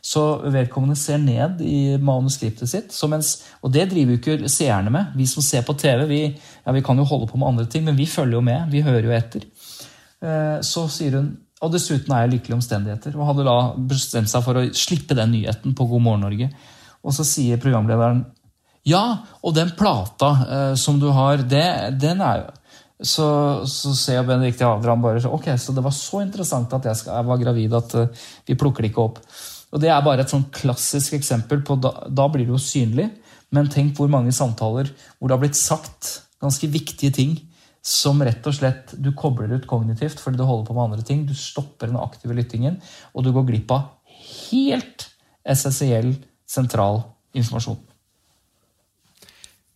[0.00, 2.96] Så vedkommende ser ned i manuskriptet sitt.
[3.12, 5.12] Mens, og det driver jo ikke seerne med.
[5.18, 6.22] Vi som ser på TV, vi,
[6.64, 8.70] ja, vi, kan jo holde på med andre ting, men vi følger jo med.
[8.72, 9.46] Vi hører jo etter.
[10.20, 11.30] Eh, så sier hun
[11.60, 13.16] Og dessuten er jeg lykkelige omstendigheter.
[13.18, 16.48] Og hadde da bestemt seg for å slippe den nyheten på God morgen Norge.
[17.04, 18.24] Og så sier programlederen
[18.88, 21.66] ja, og den plata eh, som du har, det,
[22.00, 22.46] den er jo
[23.00, 23.26] så,
[23.68, 27.16] så ser jeg Benedicte Adrian bare ok, så det var så interessant at jeg, skal,
[27.16, 29.22] jeg var gravid at uh, vi plukker det ikke opp.
[29.70, 33.10] Og Det er bare et sånn klassisk eksempel på da, da blir det jo synlig.
[33.54, 36.10] Men tenk hvor mange samtaler hvor det har blitt sagt
[36.42, 37.36] ganske viktige ting
[37.80, 41.24] som rett og slett du kobler ut kognitivt fordi du holder på med andre ting.
[41.26, 42.80] Du stopper den aktive lyttingen,
[43.14, 43.88] og du går glipp av
[44.50, 45.08] helt
[45.48, 46.12] essensiell,
[46.48, 47.02] sentral
[47.36, 47.78] informasjon.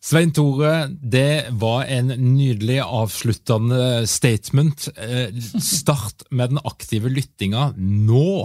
[0.04, 4.90] Svein Tore, det var en nydelig avsluttende statement.
[5.00, 5.32] Eh,
[5.64, 8.44] start med den aktive lyttinga nå!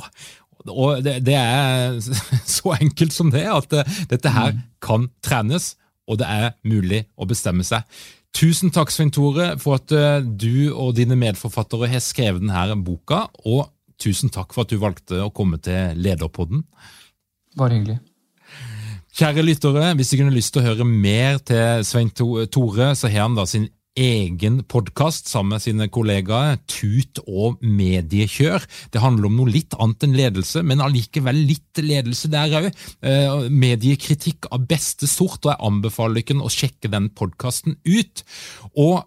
[0.70, 2.00] Og det, det, er
[2.58, 3.74] så enkelt som det, at
[4.12, 5.74] dette her kan trenes,
[6.10, 7.86] og det er mulig å bestemme seg.
[8.36, 13.26] Tusen takk, Svein Tore, for at eh, du og dine medforfattere har skrevet denne boka,
[13.46, 16.64] og tusen takk for at du valgte å komme til Lederpodden.
[17.60, 17.98] Bare hyggelig.
[19.20, 23.26] Kjære lyttere, hvis dere har lyst til å høre mer til Svein Tore, så har
[23.26, 23.68] han da sin
[23.98, 28.66] egen podkast sammen med sine kollegaer, Tut og mediekjør.
[28.94, 32.70] Det handler om noe litt annet enn ledelse, men allikevel litt ledelse der òg.
[33.02, 38.28] Eh, mediekritikk av beste sort, og jeg anbefaler dere å sjekke den podkasten ut.
[38.76, 39.02] Og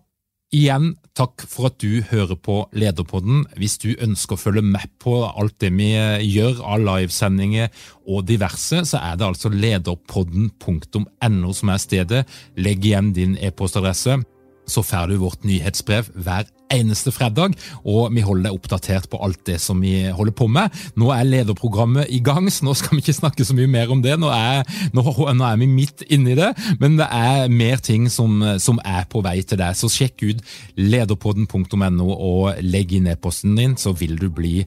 [0.53, 3.47] Igjen, takk for at du hører på Lederpodden.
[3.57, 5.95] Hvis du ønsker å følge med på alt det vi
[6.29, 7.71] gjør av livesendinger
[8.05, 12.21] og diverse, så er det altså lederpodden.no som er stedet.
[12.61, 14.19] Legg igjen din e-postadresse
[14.67, 19.43] så får du vårt nyhetsbrev hver eneste fredag, og vi holder deg oppdatert på alt
[19.49, 20.73] det som vi holder på med.
[20.99, 24.03] Nå er lederprogrammet i gang, så nå skal vi ikke snakke så mye mer om
[24.05, 24.15] det.
[24.21, 24.63] Nå er,
[24.97, 29.05] nå, nå er vi midt inni det, men det er mer ting som, som er
[29.13, 29.77] på vei til deg.
[29.79, 30.43] Så sjekk ut
[30.81, 34.63] lederpodden.no og legg inn e-posten din, så vil du bli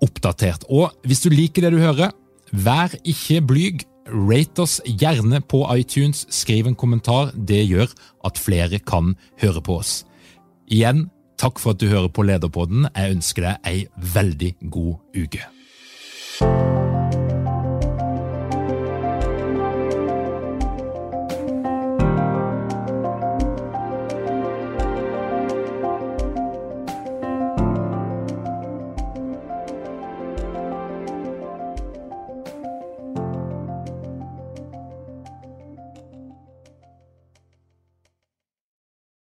[0.00, 0.64] oppdatert.
[0.72, 2.14] Og hvis du liker det du hører,
[2.50, 3.86] vær ikke blyg.
[4.08, 7.32] Rate oss gjerne på iTunes, skriv en kommentar.
[7.34, 7.92] Det gjør
[8.26, 10.00] at flere kan høre på oss.
[10.70, 11.08] Igjen,
[11.40, 12.88] takk for at du hører på Lederpodden.
[12.94, 13.86] Jeg ønsker deg ei
[14.16, 16.79] veldig god uke.